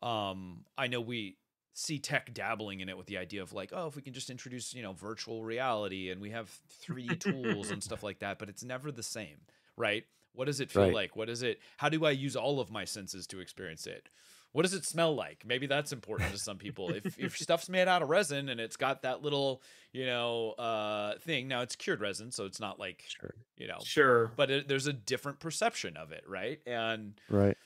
[0.03, 1.38] um i know we
[1.74, 4.28] see tech dabbling in it with the idea of like oh if we can just
[4.28, 6.51] introduce you know virtual reality and we have
[6.84, 9.40] 3d tools and stuff like that but it's never the same
[9.76, 10.95] right what does it feel Right.
[10.95, 14.09] like what is it how do i use all of my senses to experience it
[14.53, 15.44] what does it smell like?
[15.46, 16.90] Maybe that's important to some people.
[16.90, 21.18] If, if stuff's made out of resin and it's got that little you know uh
[21.18, 23.34] thing now it's cured resin so it's not like Sure.
[23.59, 24.30] you know sure.
[24.36, 26.61] but it, there's a different perception of it right?
[26.66, 27.57] And Right.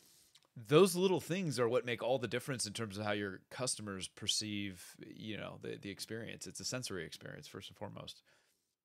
[0.57, 4.09] those little things are what make all the difference in terms of how your customers
[4.09, 6.47] perceive you know the, the experience.
[6.47, 8.23] It's a sensory experience first and foremost.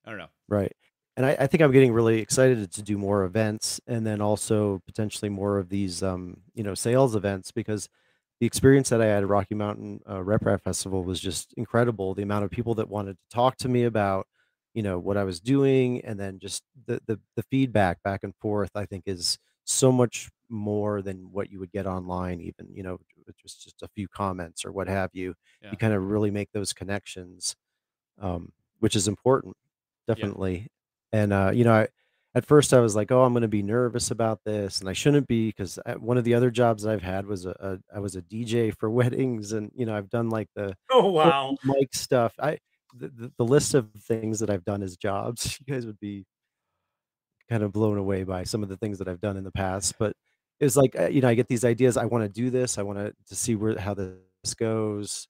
[0.06, 0.30] I don't know.
[0.47, 0.76] Right.
[1.18, 4.82] And I, I think I'm getting really excited to do more events and then also
[4.86, 7.89] potentially more of these, um, you know, sales events because
[8.39, 12.14] the experience that I had at Rocky Mountain uh, Rep Rap Festival was just incredible.
[12.16, 14.28] The amount of people that wanted to talk to me about,
[14.74, 18.34] you know, what I was doing and then just the, the, the feedback back and
[18.38, 22.84] forth, I think is so much more than what you would get online, even, you
[22.84, 22.99] know,
[23.41, 25.36] just, just a few comments or what have you.
[25.62, 25.70] Yeah.
[25.70, 27.55] You kind of really make those connections,
[28.20, 29.55] um, which is important,
[30.16, 30.28] Yeah.
[31.12, 31.88] And uh, you know, I,
[32.34, 34.93] at first I was like, "Oh, I'm going to be nervous about this," and I
[34.93, 38.16] shouldn't be because one of the other jobs I've had was a, a I was
[38.16, 42.34] a DJ for weddings, and you know, I've done like the oh wow mic stuff.
[42.39, 42.57] I
[42.97, 46.26] the, the, the list of things that I've done as jobs, you guys would be
[47.49, 49.95] kind of blown away by some of the things that I've done in the past.
[49.99, 50.16] But
[50.59, 51.97] it's like uh, you know, I get these ideas.
[51.97, 52.78] I want to do this.
[52.78, 55.28] I want to to see where how this goes,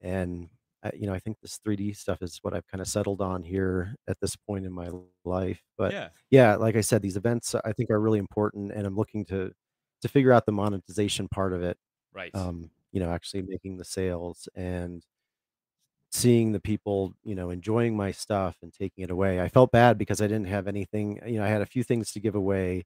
[0.00, 0.48] and
[0.82, 3.42] I, you know, I think this 3D stuff is what I've kind of settled on
[3.42, 4.90] here at this point in my
[5.24, 5.62] life.
[5.76, 8.96] But yeah yeah, like I said, these events I think are really important, and I'm
[8.96, 9.52] looking to
[10.02, 11.76] to figure out the monetization part of it.
[12.12, 15.04] right Um, you know, actually making the sales and
[16.12, 19.40] seeing the people, you know, enjoying my stuff and taking it away.
[19.40, 21.20] I felt bad because I didn't have anything.
[21.26, 22.84] You know, I had a few things to give away,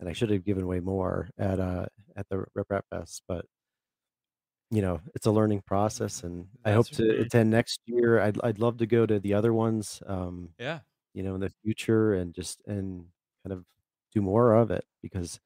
[0.00, 1.86] and I should have given away more at uh
[2.16, 3.46] at the Rep Rap Fest, but
[4.70, 8.20] you know, it's a learning process, and I hope That's to attend next year.
[8.20, 10.80] I'd I'd love to go to the other ones, um, yeah
[11.14, 13.08] you know, in the future, and just and
[13.44, 13.66] kind of
[14.14, 15.40] do more of it because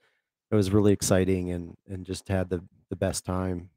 [0.53, 3.70] it was really exciting and and just had the the best time.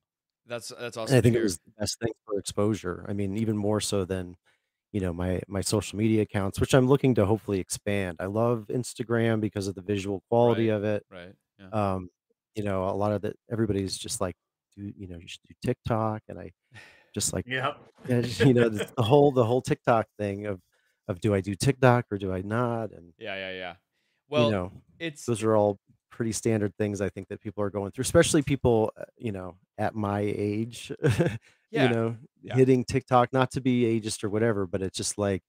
[0.46, 1.43] That's that's And awesome I to think it hear.
[1.43, 3.06] was the best thing for exposure.
[3.08, 4.38] I mean, even more so than
[4.93, 8.18] you know my my social media accounts, which I'm looking to hopefully expand.
[8.22, 10.70] I love Instagram because of the visual quality Right.
[10.70, 11.06] of it.
[11.10, 11.36] Right.
[11.60, 11.72] Yeah.
[11.72, 12.10] Um,
[12.56, 14.36] you know, a lot of the everybody's just like,
[14.76, 16.52] do you know, you should do TikTok, and I
[17.14, 17.74] just like, Yeah.
[18.08, 20.62] yeah, you know, the, the whole the whole TikTok thing of
[21.08, 22.92] of do I do TikTok or do I not?
[22.92, 23.36] And Yeah.
[23.36, 23.52] Yeah.
[23.52, 23.76] Yeah.
[24.30, 27.70] Well, you know, it's those are all pretty standard things I think that people are
[27.70, 30.92] going through, especially people, uh, you know, at my age,
[31.72, 32.56] you know, Yeah.
[32.56, 35.44] hitting TikTok, not to be ageist or whatever, but it's just like,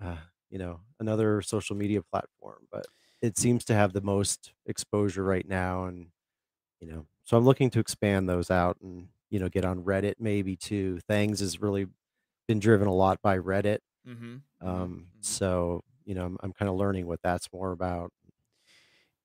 [0.00, 0.16] uh,
[0.50, 2.86] you know, another social media platform, but
[3.22, 5.84] it seems to have the most exposure right now.
[5.86, 6.08] And,
[6.80, 10.14] you know, so I'm looking to expand those out and, you know, get on Reddit
[10.18, 11.00] maybe too.
[11.08, 11.86] Thangs has really
[12.48, 13.78] been driven a lot by Reddit.
[14.08, 14.34] Mm-hmm.
[14.34, 14.68] Mm-hmm.
[14.68, 15.02] Um, mm-hmm.
[15.20, 18.10] so, you know, I'm, I'm kind of learning what that's more about.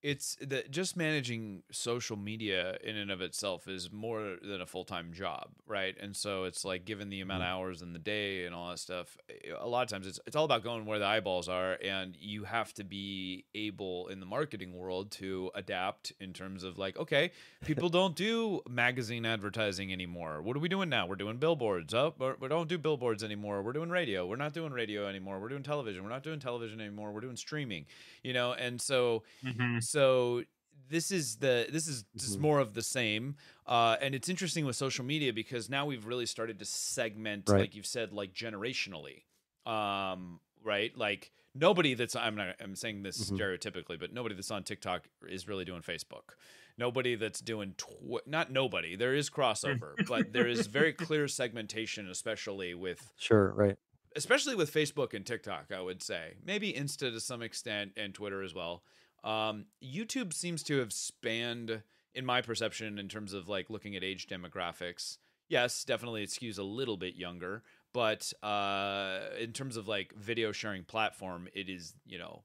[0.03, 5.11] It's that just managing social media in and of itself is more than a full-time
[5.11, 5.95] job right?
[5.99, 7.51] And so it's like given the amount of Mhm.
[7.51, 10.35] hours in the day and all that stuff eh, a lot of times it's, it's
[10.35, 14.25] all about going where the eyeballs are and you have to be able in the
[14.25, 17.31] marketing world to adapt in terms of like okay
[17.65, 20.41] people don't do magazine advertising anymore.
[20.41, 21.07] What are we doing now?
[21.07, 21.93] We're doing billboards.
[21.93, 23.61] Oh we don't do billboards anymore.
[23.63, 24.25] We're doing radio.
[24.27, 25.39] We're not doing radio anymore.
[25.39, 26.03] We're doing television.
[26.03, 27.11] We're not doing television anymore.
[27.11, 27.85] We're doing streaming
[28.23, 28.53] you know?
[28.53, 29.81] And so Mhm.
[29.87, 30.43] So
[30.89, 32.41] this is the this is just Mhm.
[32.41, 33.35] more of the same
[33.65, 37.61] uh, and it's interesting with social media because now we've really started to segment Right.
[37.61, 39.23] like you've said like generationally
[39.65, 43.37] um, right like nobody that's i'm not i'm saying this Mhm.
[43.37, 46.35] stereotypically but nobody that's on tiktok is really doing facebook
[46.77, 52.07] nobody that's doing tw- not nobody there is crossover but there is very clear segmentation
[52.09, 53.51] especially with Sure.
[53.53, 53.77] Right.
[54.15, 56.37] especially with Facebook and TikTok, I would say.
[56.43, 58.83] Maybe Insta to some extent and Twitter as well.
[59.23, 61.81] Um, YouTube seems to have spanned,
[62.13, 65.17] in my perception, in terms of like looking at age demographics.
[65.49, 67.63] Yes, definitely it skews a little bit younger,
[67.93, 72.43] but uh, in terms of like video sharing platform, it is, you know,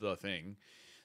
[0.00, 0.56] the thing.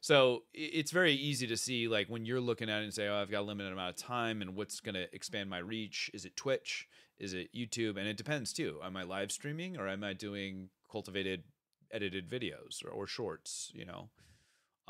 [0.01, 3.21] So it's very easy to see like when you're looking at it and say, oh,
[3.21, 6.09] I've got a limited amount of time and what's going to expand my reach?
[6.11, 6.87] Is it Twitch?
[7.19, 7.97] Is it YouTube?
[7.97, 8.79] And it depends too.
[8.83, 11.43] Am I live streaming or am I doing cultivated,
[11.91, 13.71] edited videos or, or shorts?
[13.75, 14.09] You know,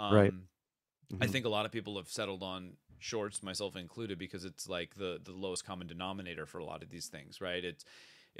[0.01, 0.33] um, Right.
[1.21, 1.31] I Mhm.
[1.31, 5.19] think a lot of people have settled on shorts, myself included, because it's like the
[5.23, 7.63] the lowest common denominator for a lot of these things, right?
[7.65, 7.85] It's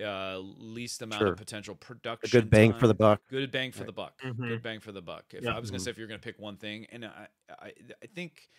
[0.02, 1.28] uh, least amount Sure.
[1.28, 2.30] of potential A production.
[2.30, 3.22] good bang for the buck.
[3.30, 3.88] Good bang for Right.
[3.88, 4.22] the buck.
[4.22, 4.48] Mhm.
[4.48, 5.34] Good bang for the buck.
[5.34, 5.56] If Yeah.
[5.56, 5.84] I was gonna Mhm.
[5.84, 8.50] say if you're gonna pick one thing, and I, I, I think,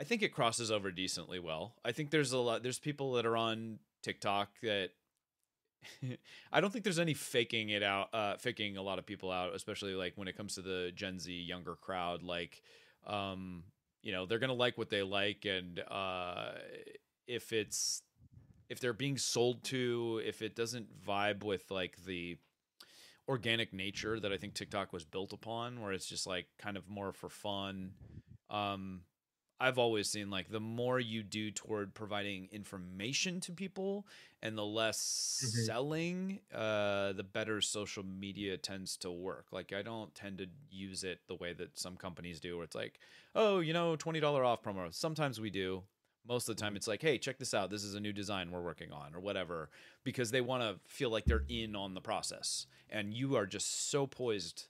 [0.00, 1.78] I think it crosses over decently well.
[1.84, 2.62] I think there's a lot.
[2.64, 4.92] There's people that are on TikTok that.
[6.52, 9.54] I don't think there's any faking it out, uh, faking a lot of people out,
[9.54, 12.22] especially like when it comes to the Gen Z younger crowd.
[12.22, 12.62] Like,
[13.06, 13.64] um,
[14.02, 16.52] you know, they're gonna like what they like, and uh,
[17.26, 18.02] if it's
[18.68, 22.36] if they're being sold to, if it doesn't vibe with like the
[23.28, 26.88] organic nature that I think TikTok was built upon, where it's just like kind of
[26.88, 27.92] more for fun.
[28.50, 29.02] Um,
[29.58, 34.06] I've always seen like the more you do toward providing information to people
[34.42, 34.98] and the less
[35.42, 35.64] Mhm.
[35.64, 39.52] selling, uh, the better social media tends to work.
[39.52, 42.74] Like I don't tend to use it the way that some companies do, where it's
[42.74, 43.00] like,
[43.34, 44.92] oh, you know, twenty dollar off promo.
[44.92, 45.84] Sometimes we do.
[46.28, 47.70] Most of the time, it's like, hey, check this out.
[47.70, 49.70] This is a new design we're working on, or whatever,
[50.02, 52.66] because they want to feel like they're in on the process.
[52.90, 54.66] And you are just so poised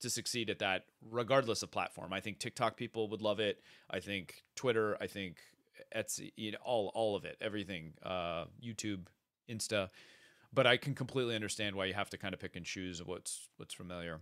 [0.00, 2.12] to succeed at that, regardless of platform.
[2.12, 3.60] I think TikTok people would love it.
[3.90, 4.96] I think Twitter.
[5.00, 5.36] I think
[5.94, 6.32] Etsy.
[6.36, 7.94] You know, all all of it, everything.
[8.02, 9.06] Uh, YouTube,
[9.48, 9.90] Insta.
[10.52, 13.48] But I can completely understand why you have to kind of pick and choose what's
[13.56, 14.20] what's familiar.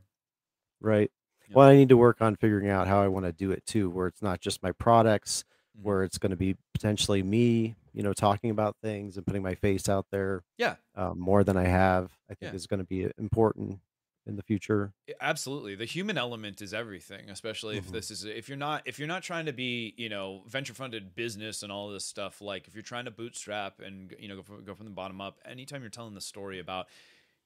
[0.81, 1.11] Right.
[1.51, 3.89] Well, I need to work on figuring out how I want to do it too,
[3.89, 5.45] where it's not just my products,
[5.79, 5.83] Mhm.
[5.85, 9.55] where it's going to be potentially me, you know, talking about things and putting my
[9.55, 12.13] face out there Yeah, um, more than I have.
[12.29, 12.57] I think Yeah.
[12.57, 13.81] is going to be important
[14.29, 14.93] in the future.
[15.23, 17.93] Absolutely the human element is everything especially if Mhm.
[17.93, 21.15] this is if you're not if you're not trying to be you know venture funded
[21.15, 24.43] business and all this stuff like if you're trying to bootstrap and you know go
[24.43, 26.89] from, go from the bottom up anytime you're telling the story about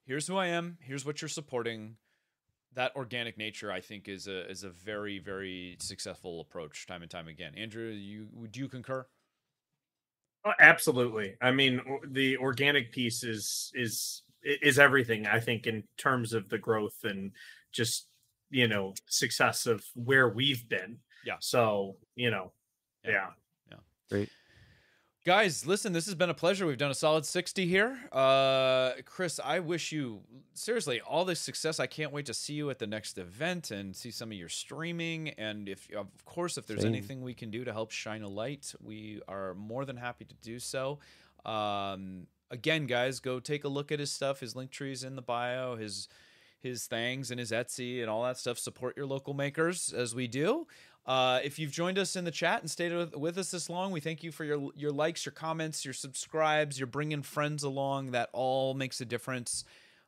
[0.05, 1.95] here's who i am here's what you're supporting
[2.73, 7.11] that organic nature i think is a is a very very successful approach time and
[7.11, 9.07] time again andrew you would you concur
[10.45, 11.37] Oh, absolutely.
[11.41, 15.25] I mean, the organic piece is is is everything.
[15.27, 17.31] I think in terms of the growth and
[17.71, 18.07] just
[18.49, 20.99] you know success of where we've been.
[21.25, 21.37] Yeah.
[21.39, 22.51] So you know,
[23.03, 23.29] Yeah.
[23.71, 23.77] yeah.
[24.09, 24.29] Great.
[25.25, 26.65] Guys, listen, this has been a pleasure.
[26.67, 27.97] We've done a solid 60 here.
[28.11, 30.19] Uh, Chris, I wish you
[30.53, 31.79] seriously all this success.
[31.79, 34.49] I can't wait to see you at the next event and see some of your
[34.49, 35.29] streaming.
[35.29, 36.89] And if, of course, if there's Same.
[36.93, 40.35] anything we can do to help shine a light, we are more than happy to
[40.41, 40.99] do so.
[41.45, 44.39] Um, again, guys, go take a look at his stuff.
[44.39, 46.07] His link trees in the bio, his
[46.61, 48.57] his Thangs and his Etsy and all that stuff.
[48.57, 50.65] Support your local makers as we do.
[51.05, 53.91] Uh, if you've joined us in the chat and stayed with, with us this long,
[53.91, 58.11] we thank you for your your likes, your comments, your subscribes, your bringing friends along.
[58.11, 59.65] That all makes a difference.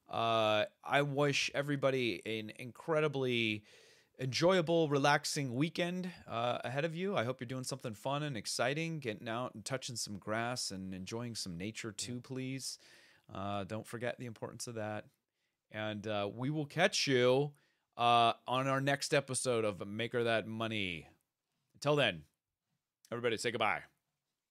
[0.09, 3.63] Uh, I wish everybody an incredibly
[4.19, 7.15] enjoyable, relaxing weekend uh, ahead of you.
[7.15, 10.93] I hope you're doing something fun and exciting, getting out and touching some grass and
[10.93, 12.79] enjoying some nature too, please.
[13.33, 15.05] Uh, don't forget the importance of that.
[15.71, 17.51] And uh, we will catch you
[17.97, 21.07] uh, on our next episode of Maker That Money.
[21.73, 22.23] Until then,
[23.11, 23.81] everybody say goodbye.